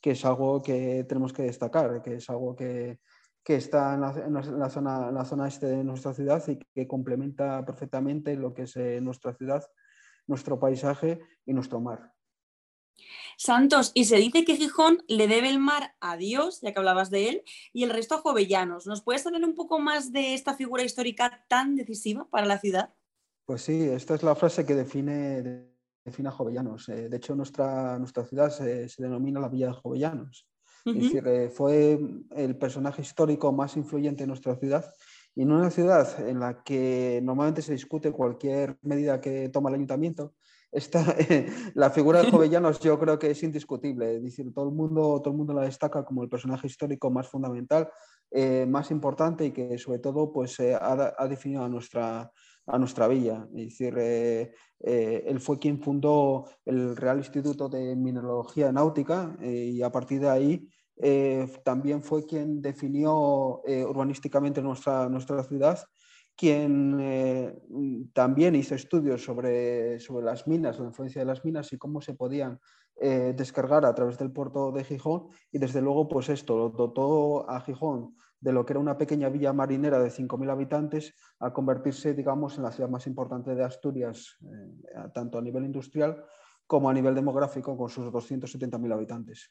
que 0.00 0.12
es 0.12 0.24
algo 0.24 0.62
que 0.62 1.04
tenemos 1.08 1.32
que 1.32 1.42
destacar, 1.42 2.02
que 2.02 2.14
es 2.14 2.30
algo 2.30 2.54
que, 2.54 3.00
que 3.48 3.56
está 3.56 3.94
en 3.94 4.02
la, 4.02 4.10
en 4.10 4.60
la, 4.60 4.68
zona, 4.68 5.08
en 5.08 5.14
la 5.14 5.24
zona 5.24 5.48
este 5.48 5.66
de 5.66 5.82
nuestra 5.82 6.12
ciudad 6.12 6.46
y 6.46 6.58
que 6.58 6.86
complementa 6.86 7.64
perfectamente 7.64 8.36
lo 8.36 8.52
que 8.52 8.62
es 8.62 8.76
nuestra 9.02 9.32
ciudad 9.32 9.64
nuestro 10.28 10.60
paisaje 10.60 11.20
y 11.44 11.52
nuestro 11.52 11.80
mar. 11.80 12.12
Santos, 13.36 13.92
y 13.94 14.04
se 14.04 14.16
dice 14.16 14.44
que 14.44 14.56
Gijón 14.56 15.02
le 15.08 15.28
debe 15.28 15.48
el 15.48 15.58
mar 15.58 15.94
a 16.00 16.16
Dios, 16.16 16.60
ya 16.60 16.72
que 16.72 16.78
hablabas 16.78 17.10
de 17.10 17.28
él, 17.28 17.42
y 17.72 17.84
el 17.84 17.90
resto 17.90 18.16
a 18.16 18.18
Jovellanos. 18.18 18.86
¿Nos 18.86 19.02
puedes 19.02 19.24
hablar 19.26 19.44
un 19.44 19.54
poco 19.54 19.78
más 19.78 20.12
de 20.12 20.34
esta 20.34 20.54
figura 20.54 20.82
histórica 20.82 21.44
tan 21.48 21.76
decisiva 21.76 22.28
para 22.28 22.46
la 22.46 22.58
ciudad? 22.58 22.94
Pues 23.46 23.62
sí, 23.62 23.80
esta 23.80 24.16
es 24.16 24.22
la 24.22 24.34
frase 24.34 24.66
que 24.66 24.74
define, 24.74 25.70
define 26.04 26.28
a 26.28 26.32
Jovellanos. 26.32 26.88
Eh, 26.88 27.08
de 27.08 27.16
hecho, 27.16 27.36
nuestra, 27.36 27.98
nuestra 27.98 28.24
ciudad 28.24 28.50
se, 28.50 28.88
denomina 28.98 29.40
la 29.40 29.48
Villa 29.48 29.68
de 29.68 29.72
Jovellanos. 29.72 30.47
Es 30.88 31.02
decir, 31.02 31.26
eh, 31.26 31.48
fue 31.48 31.98
el 32.30 32.56
personaje 32.56 33.02
histórico 33.02 33.52
más 33.52 33.76
influyente 33.76 34.24
en 34.24 34.28
nuestra 34.28 34.56
ciudad 34.56 34.84
y 35.34 35.42
en 35.42 35.52
una 35.52 35.70
ciudad 35.70 36.28
en 36.28 36.40
la 36.40 36.62
que 36.62 37.20
normalmente 37.22 37.62
se 37.62 37.72
discute 37.72 38.10
cualquier 38.10 38.76
medida 38.82 39.20
que 39.20 39.48
toma 39.50 39.68
el 39.68 39.76
ayuntamiento, 39.76 40.34
esta, 40.70 41.02
la 41.74 41.90
figura 41.90 42.22
de 42.22 42.30
Jovellanos 42.30 42.80
yo 42.80 42.98
creo 42.98 43.18
que 43.18 43.30
es 43.30 43.42
indiscutible. 43.42 44.16
Es 44.16 44.22
decir, 44.22 44.52
todo 44.52 44.68
el 44.68 44.74
mundo, 44.74 45.20
todo 45.22 45.30
el 45.32 45.38
mundo 45.38 45.54
la 45.54 45.62
destaca 45.62 46.04
como 46.04 46.22
el 46.22 46.28
personaje 46.28 46.66
histórico 46.66 47.10
más 47.10 47.28
fundamental, 47.28 47.88
eh, 48.30 48.66
más 48.66 48.90
importante 48.90 49.46
y 49.46 49.52
que 49.52 49.78
sobre 49.78 49.98
todo 49.98 50.32
pues, 50.32 50.58
eh, 50.60 50.74
ha, 50.74 51.14
ha, 51.16 51.28
definido 51.28 51.64
a 51.64 51.68
nuestra, 51.68 52.30
a 52.66 52.78
nuestra 52.78 53.08
villa. 53.08 53.46
Es 53.54 53.78
decir, 53.78 53.94
eh, 53.98 54.52
él 54.80 55.40
fue 55.40 55.58
quien 55.58 55.80
fundó 55.82 56.46
el 56.64 56.96
Real 56.96 57.18
Instituto 57.18 57.68
de 57.68 57.96
Mineralogía 57.96 58.70
Náutica 58.70 59.36
y 59.42 59.82
a 59.82 59.90
partir 59.90 60.20
de 60.20 60.28
ahí 60.28 60.68
también 61.64 62.02
fue 62.02 62.26
quien 62.26 62.60
definió 62.60 63.62
urbanísticamente 63.62 64.60
nuestra, 64.60 65.08
nuestra 65.08 65.42
ciudad 65.44 65.78
quien 66.38 66.96
eh, 67.00 67.52
también 68.12 68.54
hizo 68.54 68.76
estudios 68.76 69.24
sobre, 69.24 69.98
sobre, 69.98 70.24
las 70.24 70.46
minas, 70.46 70.78
la 70.78 70.86
influencia 70.86 71.20
de 71.20 71.24
las 71.26 71.44
minas 71.44 71.72
y 71.72 71.78
cómo 71.78 72.00
se 72.00 72.14
podían 72.14 72.60
eh, 73.00 73.34
descargar 73.36 73.84
a 73.84 73.92
través 73.92 74.16
del 74.18 74.30
puerto 74.30 74.70
de 74.70 74.84
Gijón. 74.84 75.26
Y 75.50 75.58
desde 75.58 75.82
luego, 75.82 76.06
pues 76.06 76.28
esto 76.28 76.70
dotó 76.70 77.50
a 77.50 77.60
Gijón 77.62 78.14
de 78.38 78.52
lo 78.52 78.64
que 78.64 78.74
era 78.74 78.78
una 78.78 78.96
pequeña 78.96 79.28
villa 79.30 79.52
marinera 79.52 79.98
de 79.98 80.10
5.000 80.10 80.48
habitantes 80.48 81.12
a 81.40 81.52
convertirse, 81.52 82.14
digamos, 82.14 82.56
en 82.56 82.62
la 82.62 82.70
ciudad 82.70 82.88
más 82.88 83.08
importante 83.08 83.56
de 83.56 83.64
Asturias, 83.64 84.36
eh, 84.42 85.10
tanto 85.12 85.38
a 85.38 85.42
nivel 85.42 85.64
industrial 85.64 86.24
como 86.68 86.88
a 86.88 86.94
nivel 86.94 87.16
demográfico, 87.16 87.76
con 87.76 87.88
sus 87.88 88.12
270.000 88.12 88.92
habitantes. 88.92 89.50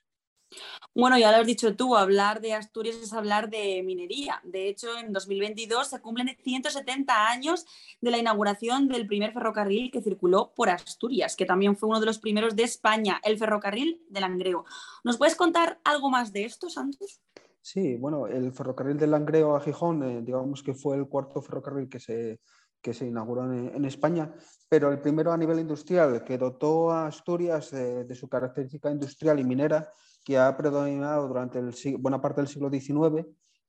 Bueno, 0.95 1.17
ya 1.17 1.31
lo 1.31 1.38
has 1.38 1.45
dicho 1.45 1.75
tú, 1.75 1.95
hablar 1.95 2.41
de 2.41 2.53
Asturias 2.53 2.95
es 2.95 3.13
hablar 3.13 3.51
de 3.51 3.83
minería. 3.83 4.41
De 4.43 4.67
hecho, 4.67 4.97
en 4.97 5.13
2022 5.13 5.89
se 5.89 6.01
cumplen 6.01 6.36
170 6.41 7.29
años 7.29 7.65
de 8.01 8.10
la 8.10 8.17
inauguración 8.17 8.88
del 8.88 9.05
primer 9.05 9.31
ferrocarril 9.31 9.91
que 9.91 10.01
circuló 10.01 10.53
por 10.55 10.69
Asturias, 10.69 11.36
que 11.36 11.45
también 11.45 11.75
fue 11.75 11.89
uno 11.89 11.99
de 11.99 12.07
los 12.07 12.17
primeros 12.17 12.55
de 12.55 12.63
España, 12.63 13.21
el 13.23 13.38
ferrocarril 13.38 14.01
del 14.10 14.21
Langreo. 14.21 14.65
¿Nos 15.03 15.17
puedes 15.17 15.36
contar 15.36 15.79
algo 15.83 16.10
más 16.10 16.33
de 16.33 16.45
esto, 16.45 16.69
Santos? 16.69 17.21
Sí, 17.62 17.95
bueno, 17.95 18.25
el 18.25 18.51
ferrocarril 18.51 18.97
del 18.97 19.12
Langreo 19.12 19.55
a 19.55 19.62
Gijón, 19.62 20.01
eh, 20.01 20.21
digamos 20.23 20.63
que 20.63 20.73
fue 20.73 20.95
el 20.95 21.07
cuarto 21.07 21.41
ferrocarril 21.41 21.89
que 21.89 21.99
se, 21.99 22.39
que 22.81 22.93
se 22.95 23.05
inauguró 23.05 23.53
en, 23.53 23.86
España, 23.86 24.33
pero 24.67 24.91
el 24.91 24.99
primero 24.99 25.31
a 25.31 25.38
nivel 25.38 25.60
industrial 25.60 26.23
que 26.23 26.39
dotó 26.39 26.89
a 26.89 27.07
Asturias 27.07 27.69
de 27.71 28.15
su 28.15 28.27
característica 28.29 28.89
industrial 28.89 29.39
y 29.39 29.43
minera 29.43 29.91
que 30.28 30.38
ha 30.38 30.58
predominado 30.58 31.26
durante 31.26 31.58
el, 31.58 31.74
buena 32.00 32.20
parte 32.20 32.42
del 32.42 32.50
siglo 32.50 32.70
XIX 32.70 33.26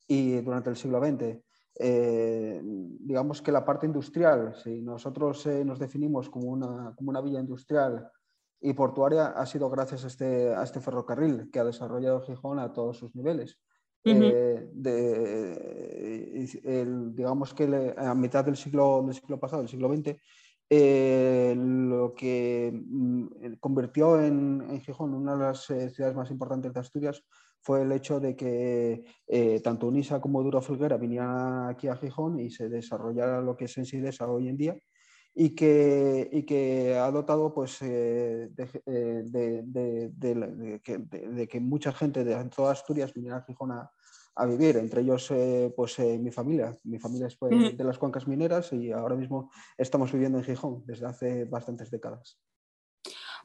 y 0.08 0.40
durante 0.40 0.70
el 0.70 0.76
siglo 0.76 0.98
XX. 0.98 1.38
Eh, 1.78 2.60
digamos 2.64 3.40
que 3.40 3.52
la 3.52 3.64
parte 3.64 3.86
industrial, 3.86 4.56
si 4.56 4.82
nosotros 4.82 5.46
eh, 5.46 5.64
nos 5.64 5.78
definimos 5.78 6.28
como 6.28 6.48
una, 6.48 6.92
como 6.96 7.10
una 7.10 7.20
villa 7.20 7.38
industrial 7.38 8.10
y 8.60 8.72
portuaria, 8.72 9.28
ha 9.28 9.46
sido 9.46 9.70
gracias 9.70 10.02
a 10.02 10.08
este, 10.08 10.52
a 10.52 10.64
este 10.64 10.80
ferrocarril 10.80 11.48
que 11.52 11.60
ha 11.60 11.64
desarrollado 11.64 12.22
Gijón 12.22 12.58
a 12.58 12.72
todos 12.72 12.98
sus 12.98 13.14
niveles. 13.14 13.56
Eh, 14.02 14.68
digamos 17.14 17.54
que 17.54 17.94
a 17.96 18.14
mitad 18.16 18.44
del 18.44 18.56
siglo, 18.56 19.04
del 19.06 19.14
siglo 19.14 19.38
pasado, 19.38 19.62
del 19.62 19.70
siglo 19.70 19.94
XX, 19.94 20.16
eh, 20.70 21.54
lo 21.56 22.12
que 22.14 22.70
mm, 22.72 23.54
convirtió 23.58 24.20
en, 24.20 24.80
Gijón 24.82 25.14
una 25.14 25.32
de 25.32 25.44
las 25.44 25.70
eh, 25.70 25.88
ciudades 25.88 26.14
más 26.16 26.30
importantes 26.30 26.74
de 26.74 26.80
Asturias 26.80 27.24
fue 27.60 27.82
el 27.82 27.92
hecho 27.92 28.20
de 28.20 28.36
que 28.36 29.04
eh, 29.26 29.60
tanto 29.60 29.88
Unisa 29.88 30.20
como 30.20 30.42
Duro 30.42 30.60
Felguera 30.60 30.98
vinieran 30.98 31.68
aquí 31.68 31.88
a 31.88 31.96
Gijón 31.96 32.38
y 32.38 32.50
se 32.50 32.68
desarrollara 32.68 33.40
lo 33.40 33.56
que 33.56 33.64
es 33.64 33.78
Ensidesa 33.78 34.28
hoy 34.28 34.48
en 34.48 34.56
día 34.58 34.76
y 35.34 35.54
que, 35.54 36.28
y 36.32 36.42
que 36.42 36.96
ha 36.96 37.10
dotado 37.10 37.54
pues, 37.54 37.80
de, 37.80 38.48
que 41.50 41.60
mucha 41.60 41.92
gente 41.92 42.24
de 42.24 42.44
toda 42.54 42.72
Asturias 42.72 43.14
viniera 43.14 43.38
a 43.38 43.44
Gijón 43.44 43.72
a, 43.72 43.90
a 44.38 44.46
vivir, 44.46 44.76
entre 44.76 45.02
ellos 45.02 45.30
eh, 45.32 45.72
pues 45.76 45.98
eh, 45.98 46.16
mi 46.18 46.30
familia. 46.30 46.76
Mi 46.84 46.98
familia 46.98 47.26
es 47.26 47.36
pues, 47.36 47.76
de 47.76 47.84
las 47.84 47.98
cuencas 47.98 48.28
mineras 48.28 48.72
y 48.72 48.92
ahora 48.92 49.16
mismo 49.16 49.50
estamos 49.76 50.12
viviendo 50.12 50.38
en 50.38 50.44
Gijón 50.44 50.84
desde 50.86 51.06
hace 51.06 51.44
bastantes 51.44 51.90
décadas. 51.90 52.38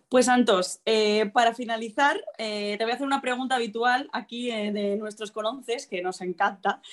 Pues 0.10 0.28
Santos, 0.28 0.82
eh, 0.86 1.32
para 1.34 1.56
finalizar, 1.56 2.24
te 2.38 2.78
voy 2.80 2.92
a 2.92 2.94
hacer 2.94 3.08
una 3.08 3.22
pregunta 3.22 3.56
habitual 3.56 4.10
aquí 4.14 4.52
de 4.52 4.96
nuestros 4.98 5.32
cononces, 5.32 5.88
que 5.88 6.04
nos 6.04 6.22
encanta, 6.22 6.84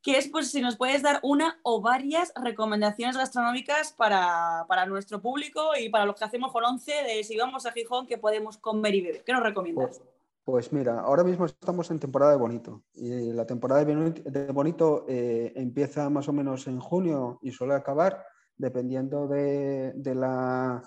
que 0.00 0.16
es 0.16 0.28
pues 0.28 0.50
si 0.50 0.62
nos 0.62 0.76
puedes 0.76 1.02
dar 1.02 1.20
una 1.22 1.60
o 1.62 1.82
varias 1.82 2.32
recomendaciones 2.42 3.18
gastronómicas 3.18 3.92
para, 3.92 4.64
para 4.66 4.86
nuestro 4.86 5.20
público 5.20 5.72
y 5.78 5.90
para 5.90 6.06
los 6.06 6.16
que 6.16 6.24
hacemos 6.24 6.52
cononce, 6.52 6.92
de 7.06 7.22
si 7.22 7.36
vamos 7.36 7.66
a 7.66 7.72
Gijón, 7.72 8.06
que 8.06 8.16
podemos 8.16 8.56
comer 8.56 8.94
y 8.94 9.02
beber. 9.02 9.24
¿Qué 9.24 9.34
nos 9.34 9.42
recomiendas? 9.42 9.98
Pues, 9.98 10.19
pues 10.44 10.72
mira, 10.72 11.00
ahora 11.00 11.24
mismo 11.24 11.46
estamos 11.46 11.90
en 11.90 11.98
temporada 11.98 12.32
de 12.32 12.38
bonito 12.38 12.84
y 12.94 13.32
la 13.32 13.46
temporada 13.46 13.84
de 13.84 14.52
bonito 14.52 15.04
eh, 15.08 15.52
empieza 15.56 16.08
más 16.10 16.28
o 16.28 16.32
menos 16.32 16.66
en 16.66 16.80
junio 16.80 17.38
y 17.42 17.50
suele 17.50 17.74
acabar 17.74 18.24
dependiendo 18.60 19.26
de, 19.26 19.94
la, 20.14 20.82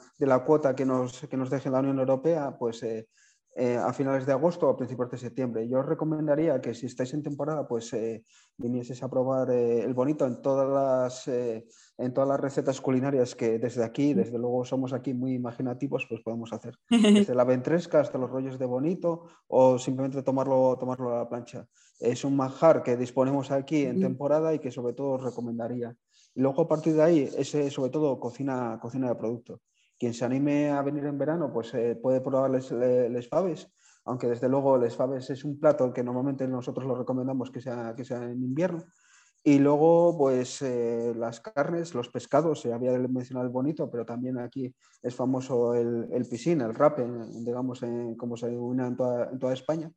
cuota 0.46 0.76
que 0.76 0.86
nos, 0.86 1.22
que 1.28 1.38
nos 1.38 1.50
deje 1.50 1.70
la 1.70 1.80
Unión 1.80 2.00
Europea, 2.00 2.56
pues 2.58 2.84
eh, 2.84 3.08
eh, 3.56 3.78
a 3.78 3.94
finales 3.94 4.26
de 4.26 4.32
agosto 4.32 4.68
o 4.68 4.72
a 4.72 4.76
principios 4.76 5.12
de 5.12 5.18
septiembre. 5.18 5.68
Yo 5.68 5.80
os 5.80 5.86
recomendaría 5.86 6.60
que 6.60 6.74
si 6.74 6.88
estáis 6.88 7.14
en 7.14 7.22
temporada, 7.22 7.68
pues 7.68 7.94
eh, 7.94 8.24
vinieseis 8.58 9.04
a 9.04 9.10
probar 9.10 9.52
eh, 9.52 9.84
el 9.84 9.94
bonito 9.94 10.26
en 10.26 10.42
todas, 10.42 10.68
las, 10.68 11.28
en 11.28 12.14
todas 12.14 12.30
las 12.30 12.40
recetas 12.40 12.82
culinarias 12.82 13.36
que 13.36 13.60
desde 13.60 13.84
aquí, 13.84 14.16
desde 14.16 14.40
luego 14.40 14.66
somos 14.66 14.92
aquí 14.92 15.14
muy 15.14 15.36
imaginativos, 15.36 16.08
pues 16.10 16.22
podemos 16.22 16.52
hacer. 16.52 16.74
Desde 16.90 17.36
la 17.36 17.44
ventresca 17.44 18.00
hasta 18.00 18.18
los 18.18 18.32
rollos 18.32 18.58
de 18.58 18.66
bonito 18.66 19.26
o 19.48 19.78
simplemente 19.78 20.24
tomarlo, 20.24 20.76
tomarlo 20.80 21.14
a 21.14 21.20
la 21.20 21.30
plancha. 21.30 21.68
Es 22.00 22.26
un 22.26 22.36
manjar 22.36 22.82
que 22.82 22.98
disponemos 22.98 23.52
aquí 23.52 23.86
en 23.86 24.00
temporada 24.00 24.54
y 24.56 24.60
que 24.60 24.72
sobre 24.72 24.94
todo 24.94 25.12
os 25.12 25.24
recomendaría. 25.24 25.96
Y 26.34 26.42
luego 26.42 26.64
a 26.64 26.68
partir 26.68 26.96
de 26.96 27.04
ahí, 27.04 27.30
ese 27.38 27.70
sobre 27.70 27.92
todo 27.92 28.20
cocina, 28.20 28.80
cocina 28.82 29.10
de 29.10 29.16
producto 29.16 29.62
quien 30.04 30.14
se 30.14 30.26
anime 30.26 30.70
a 30.70 30.82
venir 30.82 31.06
en 31.06 31.18
verano, 31.18 31.50
pues 31.54 31.74
eh, 31.76 31.96
puede 31.96 32.20
probar 32.20 32.52
les, 32.52 33.30
faves, 33.30 33.72
aunque 34.04 34.28
desde 34.28 34.50
luego 34.50 34.78
les 34.78 34.98
faves 34.98 35.30
es 35.30 35.46
un 35.46 35.58
plato 35.58 35.94
que 35.94 36.04
normalmente 36.04 36.46
nosotros 36.46 36.86
lo 36.86 36.94
recomendamos 36.94 37.50
que 37.50 37.62
sea, 37.62 37.94
que 37.96 38.04
sea 38.04 38.22
en 38.22 38.44
invierno. 38.44 38.84
Y 39.46 39.60
luego, 39.60 40.18
pues 40.18 40.62
eh, 40.62 41.14
las 41.16 41.40
carnes, 41.40 41.96
los 41.96 42.10
pescados, 42.10 42.60
se 42.60 42.74
había 42.74 42.92
mencionado 43.00 43.48
el 43.48 43.54
bonito, 43.54 43.90
pero 43.90 44.06
también 44.06 44.40
aquí 44.40 44.76
es 45.02 45.16
famoso 45.16 45.74
el, 45.74 46.10
el 46.12 46.26
piscín, 46.26 46.60
el 46.60 46.76
rape, 46.76 47.08
digamos, 47.46 47.80
como 48.18 48.36
se 48.36 48.48
denomina 48.48 48.88
en 48.88 48.98
toda 49.40 49.54
España. 49.54 49.90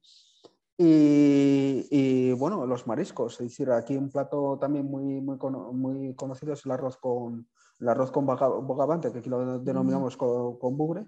Y, 0.79 1.87
y, 1.91 2.33
bueno, 2.33 2.67
los 2.67 2.87
mariscos, 2.87 3.41
es 3.41 3.49
decir, 3.49 3.71
aquí 3.71 3.97
un 3.97 4.11
plato 4.11 4.59
también 4.61 4.85
muy, 4.85 5.23
muy, 5.23 5.39
muy 5.73 6.15
conocido 6.15 6.53
es 6.53 6.67
el 6.67 6.73
arroz 6.73 6.99
con, 6.99 7.49
el 7.81 7.89
arroz 7.89 8.11
con 8.11 8.27
bogavante, 8.27 9.13
que 9.13 9.19
aquí 9.19 9.31
lo 9.31 9.59
denominamos 9.61 10.17
con, 10.17 10.77
bugre, 10.77 11.07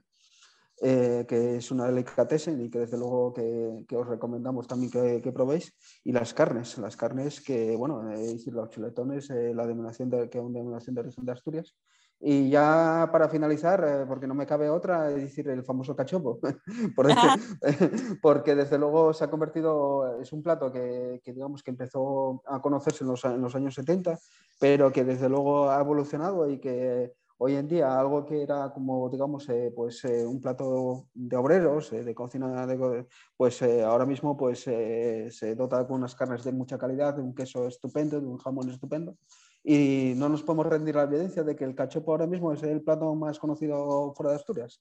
eh, 0.80 1.26
que 1.28 1.56
es 1.56 1.70
una 1.70 1.86
delicatessen 1.86 2.60
y 2.60 2.70
que 2.70 2.80
desde 2.80 2.96
luego 2.96 3.32
que, 3.32 3.96
os 3.96 4.06
recomendamos 4.06 4.66
también 4.66 4.90
que, 4.90 5.32
probéis. 5.32 5.74
Y 6.04 6.12
las 6.12 6.32
carnes, 6.34 6.78
las 6.78 6.96
carnes 6.96 7.40
que, 7.40 7.76
bueno, 7.76 8.10
eh, 8.10 8.38
los 8.46 8.70
chuletones, 8.70 9.30
eh, 9.30 9.52
la 9.54 9.66
denominación 9.66 10.10
de, 10.10 10.30
que 10.30 10.38
es 10.38 10.44
una 10.44 10.58
denominación 10.58 10.94
de 10.94 11.00
origen 11.02 11.24
de 11.24 11.32
Asturias, 11.32 11.76
y 12.20 12.50
ya 12.50 13.08
para 13.12 13.28
finalizar, 13.28 13.84
eh, 13.84 14.04
porque 14.06 14.26
no 14.26 14.34
me 14.34 14.46
cabe 14.46 14.68
otra, 14.68 15.10
es 15.10 15.22
decir, 15.22 15.48
el 15.48 15.64
famoso 15.64 15.94
cachopo, 15.94 16.40
porque 18.22 18.54
desde 18.56 18.78
luego 18.78 19.12
se 19.12 19.24
ha 19.24 19.30
convertido, 19.30 20.20
es 20.20 20.32
un 20.32 20.42
plato 20.42 20.72
que, 20.72 21.20
digamos 21.24 21.62
que 21.62 21.70
empezó 21.70 22.42
a 22.46 22.60
conocerse 22.60 23.04
en 23.04 23.10
los, 23.10 23.24
en 23.24 23.40
los, 23.40 23.54
años 23.54 23.74
70, 23.74 24.18
pero 24.58 24.90
que 24.90 25.04
desde 25.04 25.28
luego 25.28 25.70
ha 25.70 25.80
evolucionado 25.80 26.50
y 26.50 26.58
que 26.58 27.12
hoy 27.40 27.54
en 27.54 27.68
día 27.68 28.00
algo 28.00 28.26
que 28.26 28.42
era 28.42 28.72
como, 28.72 29.08
digamos, 29.08 29.48
eh, 29.48 29.72
pues 29.74 30.04
eh, 30.04 30.26
un 30.26 30.40
plato 30.40 31.06
de 31.14 31.36
obreros, 31.36 31.92
de 31.92 32.14
cocina, 32.16 32.66
de, 32.66 33.06
pues 33.36 33.62
ahora 33.62 34.06
mismo 34.06 34.36
pues 34.36 34.62
se 34.62 35.54
dota 35.54 35.86
con 35.86 35.98
unas 35.98 36.16
carnes 36.16 36.42
de 36.42 36.50
mucha 36.50 36.78
calidad, 36.78 37.14
de 37.14 37.22
un 37.22 37.32
queso 37.32 37.68
estupendo, 37.68 38.20
de 38.20 38.26
un 38.26 38.38
jamón 38.38 38.68
estupendo 38.70 39.16
y 39.62 40.14
no 40.16 40.28
nos 40.28 40.42
podemos 40.42 40.66
rendir 40.66 40.94
la 40.94 41.02
evidencia 41.02 41.42
de 41.42 41.56
que 41.56 41.64
el 41.64 41.74
cachopo 41.74 42.12
ahora 42.12 42.26
mismo 42.26 42.52
es 42.52 42.62
el 42.62 42.82
plato 42.82 43.14
más 43.14 43.38
conocido 43.38 44.12
fuera 44.14 44.30
de 44.30 44.36
Asturias. 44.36 44.80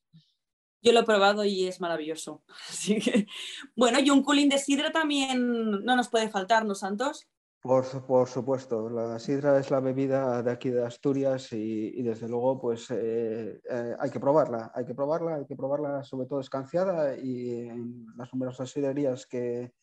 Yo 0.81 0.93
lo 0.93 0.99
he 0.99 1.03
probado 1.03 1.43
y 1.43 1.67
es 1.67 1.81
maravilloso. 1.81 2.43
bueno, 3.75 3.99
y 3.99 4.09
un 4.09 4.23
culín 4.23 4.49
de 4.49 4.59
sidra 4.59 4.91
también 4.91 5.83
no 5.83 5.95
nos 5.95 6.09
puede 6.09 6.29
faltar, 6.29 6.65
¿no, 6.65 6.75
Santos? 6.75 7.27
Por, 7.59 8.05
por 8.05 8.29
supuesto, 8.29 8.87
la 8.89 9.19
sidra 9.19 9.59
es 9.59 9.71
la 9.71 9.79
bebida 9.79 10.43
de 10.43 10.51
aquí 10.51 10.69
de 10.69 10.85
Asturias 10.85 11.51
y, 11.51 12.01
desde 12.03 12.29
luego 12.29 12.61
pues 12.61 12.89
eh, 12.91 13.59
eh, 13.69 13.95
hay 13.99 14.09
que 14.11 14.19
probarla, 14.19 14.71
hay 14.73 14.85
que 14.85 14.93
probarla, 14.93 15.35
hay 15.35 15.45
que 15.45 15.55
probarla 15.55 16.03
sobre 16.03 16.27
todo 16.27 16.39
escanciada 16.39 17.17
y 17.17 17.67
en 17.67 18.05
las 18.15 18.31
numerosas 18.31 18.69
sidrerías 18.69 19.25
que, 19.25 19.73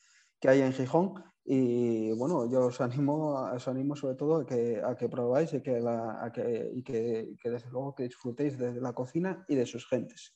que 0.40 0.48
hay 0.48 0.60
en 0.60 0.72
Gijón. 0.72 1.24
Y 1.44 2.12
bueno, 2.12 2.50
yo 2.50 2.66
os 2.66 2.80
animo, 2.80 3.34
os 3.52 3.68
animo 3.68 3.94
sobre 3.96 4.14
todo 4.14 4.36
a 4.36 4.46
que, 4.46 4.80
a 4.82 4.96
que 4.96 5.08
probáis 5.08 5.52
y 5.52 5.60
que, 5.60 5.80
la, 5.80 6.30
que, 6.34 6.70
y 6.74 6.82
que, 6.82 7.34
que 7.40 7.50
desde 7.50 7.70
luego 7.70 7.94
que 7.94 8.04
disfrutéis 8.04 8.56
de 8.58 8.80
la 8.80 8.94
cocina 8.94 9.44
y 9.48 9.54
de 9.54 9.66
sus 9.66 9.86
gentes. 9.86 10.34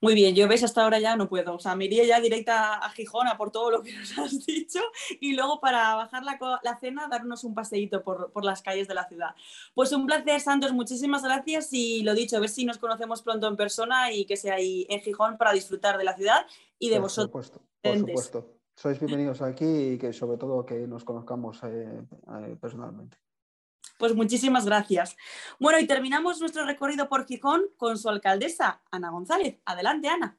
Muy 0.00 0.14
bien, 0.14 0.34
yo 0.34 0.46
veis 0.48 0.62
hasta 0.62 0.82
ahora 0.82 0.98
ya 0.98 1.16
no 1.16 1.28
puedo. 1.28 1.54
O 1.54 1.58
sea, 1.58 1.74
me 1.74 1.86
iría 1.86 2.04
ya 2.04 2.20
directa 2.20 2.74
a 2.74 2.90
Gijón 2.90 3.26
a 3.26 3.36
por 3.36 3.50
todo 3.50 3.70
lo 3.70 3.82
que 3.82 3.92
nos 3.98 4.16
has 4.18 4.44
dicho 4.46 4.80
y 5.20 5.34
luego 5.34 5.60
para 5.60 5.94
bajar 5.94 6.22
la, 6.24 6.38
la 6.62 6.78
cena 6.78 7.08
darnos 7.08 7.44
un 7.44 7.54
paseíto 7.54 8.02
por, 8.02 8.32
por, 8.32 8.44
las 8.44 8.62
calles 8.62 8.88
de 8.88 8.94
la 8.94 9.08
ciudad. 9.08 9.34
Pues 9.74 9.92
un 9.92 10.06
placer, 10.06 10.40
Santos, 10.40 10.72
muchísimas 10.72 11.22
gracias 11.22 11.72
y 11.72 12.02
lo 12.02 12.14
dicho, 12.14 12.36
a 12.36 12.40
ver 12.40 12.50
si 12.50 12.64
nos 12.64 12.78
conocemos 12.78 13.22
pronto 13.22 13.48
en 13.48 13.56
persona 13.56 14.12
y 14.12 14.24
que 14.26 14.36
sea 14.36 14.54
ahí 14.54 14.86
en 14.88 15.00
Gijón 15.00 15.38
para 15.38 15.52
disfrutar 15.52 15.98
de 15.98 16.04
la 16.04 16.16
ciudad 16.16 16.46
y 16.78 16.90
de 16.90 16.96
por 16.96 17.02
vosotros. 17.04 17.46
Supuesto, 17.46 17.62
por 17.82 17.98
supuesto. 17.98 18.63
Sois 18.76 18.98
bienvenidos 18.98 19.40
aquí 19.40 19.92
y 19.92 19.98
que 19.98 20.12
sobre 20.12 20.36
todo 20.36 20.66
que 20.66 20.86
nos 20.86 21.04
conozcamos 21.04 21.62
eh, 21.62 22.02
eh, 22.40 22.56
personalmente. 22.60 23.16
Pues 23.98 24.14
muchísimas 24.14 24.66
gracias. 24.66 25.16
Bueno, 25.60 25.78
y 25.78 25.86
terminamos 25.86 26.40
nuestro 26.40 26.66
recorrido 26.66 27.08
por 27.08 27.26
Gijón 27.26 27.62
con 27.76 27.96
su 27.96 28.08
alcaldesa, 28.08 28.82
Ana 28.90 29.10
González. 29.10 29.60
Adelante, 29.64 30.08
Ana. 30.08 30.36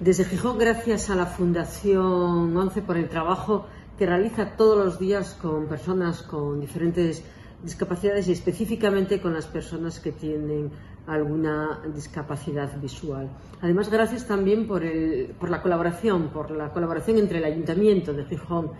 Desde 0.00 0.24
Gijón, 0.24 0.58
gracias 0.58 1.10
a 1.10 1.16
la 1.16 1.26
Fundación 1.26 2.56
11 2.56 2.82
por 2.82 2.96
el 2.96 3.08
trabajo 3.08 3.66
que 3.98 4.06
realiza 4.06 4.56
todos 4.56 4.82
los 4.82 4.98
días 4.98 5.34
con 5.34 5.68
personas 5.68 6.22
con 6.22 6.60
diferentes 6.60 7.22
discapacidades 7.66 8.28
y 8.28 8.32
específicamente 8.32 9.20
con 9.20 9.34
las 9.34 9.46
personas 9.46 9.98
que 10.00 10.12
tienen 10.12 10.70
alguna 11.06 11.80
discapacidad 11.94 12.80
visual. 12.80 13.28
Además, 13.60 13.90
gracias 13.90 14.26
también 14.26 14.66
por, 14.66 14.84
el, 14.84 15.34
por 15.38 15.50
la 15.50 15.60
colaboración, 15.60 16.28
por 16.28 16.50
la 16.50 16.70
colaboración 16.70 17.18
entre 17.18 17.38
el 17.38 17.44
Ayuntamiento 17.44 18.12
de 18.12 18.24
Gijón 18.24 18.70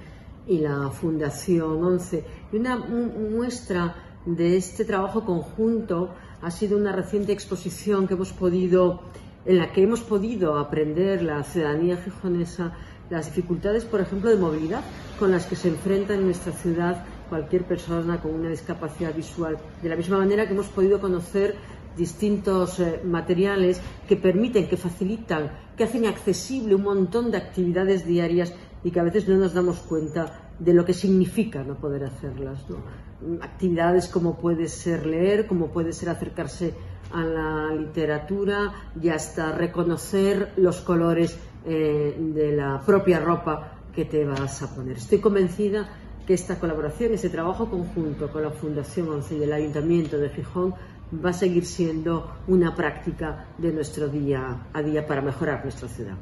y 0.46 0.58
la 0.58 0.90
Fundación 0.90 1.84
11. 1.84 2.24
Y 2.52 2.56
una 2.56 2.76
muestra 2.76 3.94
de 4.24 4.56
este 4.56 4.84
trabajo 4.84 5.24
conjunto 5.24 6.14
ha 6.42 6.50
sido 6.50 6.78
una 6.78 6.92
reciente 6.92 7.32
exposición 7.32 8.06
que 8.06 8.14
hemos 8.14 8.32
podido, 8.32 9.02
en 9.44 9.58
la 9.58 9.72
que 9.72 9.82
hemos 9.82 10.00
podido 10.00 10.58
aprender 10.58 11.22
la 11.22 11.42
ciudadanía 11.42 11.96
gijonesa 11.96 12.72
las 13.10 13.26
dificultades, 13.26 13.84
por 13.84 14.00
ejemplo, 14.00 14.30
de 14.30 14.36
movilidad 14.36 14.82
con 15.18 15.30
las 15.30 15.46
que 15.46 15.56
se 15.56 15.68
enfrenta 15.68 16.14
en 16.14 16.24
nuestra 16.24 16.52
ciudad 16.52 17.04
cualquier 17.28 17.64
persona 17.64 18.20
con 18.20 18.34
una 18.34 18.48
discapacidad 18.48 19.14
visual. 19.14 19.58
De 19.82 19.88
la 19.88 19.96
misma 19.96 20.18
manera 20.18 20.46
que 20.46 20.52
hemos 20.52 20.68
podido 20.68 21.00
conocer 21.00 21.56
distintos 21.96 22.78
eh, 22.80 23.00
materiales 23.04 23.80
que 24.08 24.16
permiten, 24.16 24.68
que 24.68 24.76
facilitan, 24.76 25.50
que 25.76 25.84
hacen 25.84 26.06
accesible 26.06 26.74
un 26.74 26.82
montón 26.82 27.30
de 27.30 27.38
actividades 27.38 28.06
diarias 28.06 28.52
y 28.84 28.90
que 28.90 29.00
a 29.00 29.04
veces 29.04 29.28
no 29.28 29.36
nos 29.36 29.54
damos 29.54 29.78
cuenta 29.80 30.50
de 30.58 30.72
lo 30.72 30.84
que 30.84 30.94
significa 30.94 31.62
no 31.64 31.74
poder 31.74 32.04
hacerlas. 32.04 32.64
Actividades 33.40 34.08
como 34.08 34.38
puede 34.38 34.68
ser 34.68 35.06
leer, 35.06 35.46
como 35.46 35.68
puede 35.68 35.92
ser 35.92 36.08
acercarse 36.10 36.74
a 37.12 37.22
la 37.24 37.74
literatura 37.74 38.72
y 39.00 39.08
hasta 39.08 39.52
reconocer 39.52 40.52
los 40.56 40.80
colores 40.80 41.38
eh, 41.64 42.16
de 42.18 42.52
la 42.52 42.80
propia 42.84 43.20
ropa 43.20 43.72
que 43.94 44.04
te 44.04 44.24
vas 44.24 44.62
a 44.62 44.74
poner. 44.74 44.98
Estoy 44.98 45.18
convencida 45.18 45.88
que 46.26 46.34
esta 46.34 46.58
colaboración, 46.58 47.14
ese 47.14 47.30
trabajo 47.30 47.70
conjunto 47.70 48.30
con 48.30 48.42
la 48.42 48.50
Fundación 48.50 49.08
11 49.08 49.36
y 49.36 49.42
el 49.44 49.52
Ayuntamiento 49.52 50.18
de 50.18 50.30
Gijón 50.30 50.74
va 51.24 51.30
a 51.30 51.32
seguir 51.32 51.64
siendo 51.64 52.36
una 52.48 52.74
práctica 52.74 53.46
de 53.58 53.72
nuestro 53.72 54.08
día 54.08 54.66
a 54.72 54.82
día 54.82 55.06
para 55.06 55.22
mejorar 55.22 55.62
nuestra 55.62 55.88
ciudad. 55.88 56.16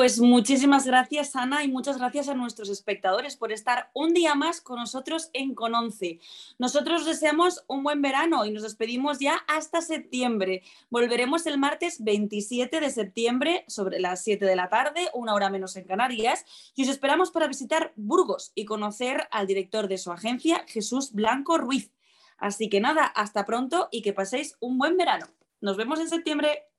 Pues 0.00 0.18
muchísimas 0.18 0.86
gracias, 0.86 1.36
Ana, 1.36 1.62
y 1.62 1.68
muchas 1.68 1.98
gracias 1.98 2.30
a 2.30 2.34
nuestros 2.34 2.70
espectadores 2.70 3.36
por 3.36 3.52
estar 3.52 3.90
un 3.92 4.14
día 4.14 4.34
más 4.34 4.62
con 4.62 4.78
nosotros 4.78 5.28
en 5.34 5.54
Cononce. 5.54 6.20
Nosotros 6.58 7.04
deseamos 7.04 7.64
un 7.66 7.82
buen 7.82 8.00
verano 8.00 8.46
y 8.46 8.50
nos 8.50 8.62
despedimos 8.62 9.18
ya 9.18 9.34
hasta 9.46 9.82
septiembre. 9.82 10.62
Volveremos 10.88 11.44
el 11.44 11.58
martes 11.58 12.02
27 12.02 12.80
de 12.80 12.88
septiembre 12.88 13.66
sobre 13.68 14.00
las 14.00 14.24
7 14.24 14.46
de 14.46 14.56
la 14.56 14.70
tarde, 14.70 15.10
una 15.12 15.34
hora 15.34 15.50
menos 15.50 15.76
en 15.76 15.84
Canarias, 15.84 16.46
y 16.74 16.84
os 16.84 16.88
esperamos 16.88 17.30
para 17.30 17.46
visitar 17.46 17.92
Burgos 17.94 18.52
y 18.54 18.64
conocer 18.64 19.28
al 19.30 19.46
director 19.46 19.86
de 19.86 19.98
su 19.98 20.12
agencia, 20.12 20.64
Jesús 20.66 21.12
Blanco 21.12 21.58
Ruiz. 21.58 21.92
Así 22.38 22.70
que 22.70 22.80
nada, 22.80 23.04
hasta 23.04 23.44
pronto 23.44 23.90
y 23.92 24.00
que 24.00 24.14
paséis 24.14 24.56
un 24.60 24.78
buen 24.78 24.96
verano. 24.96 25.26
Nos 25.60 25.76
vemos 25.76 26.00
en 26.00 26.08
septiembre. 26.08 26.69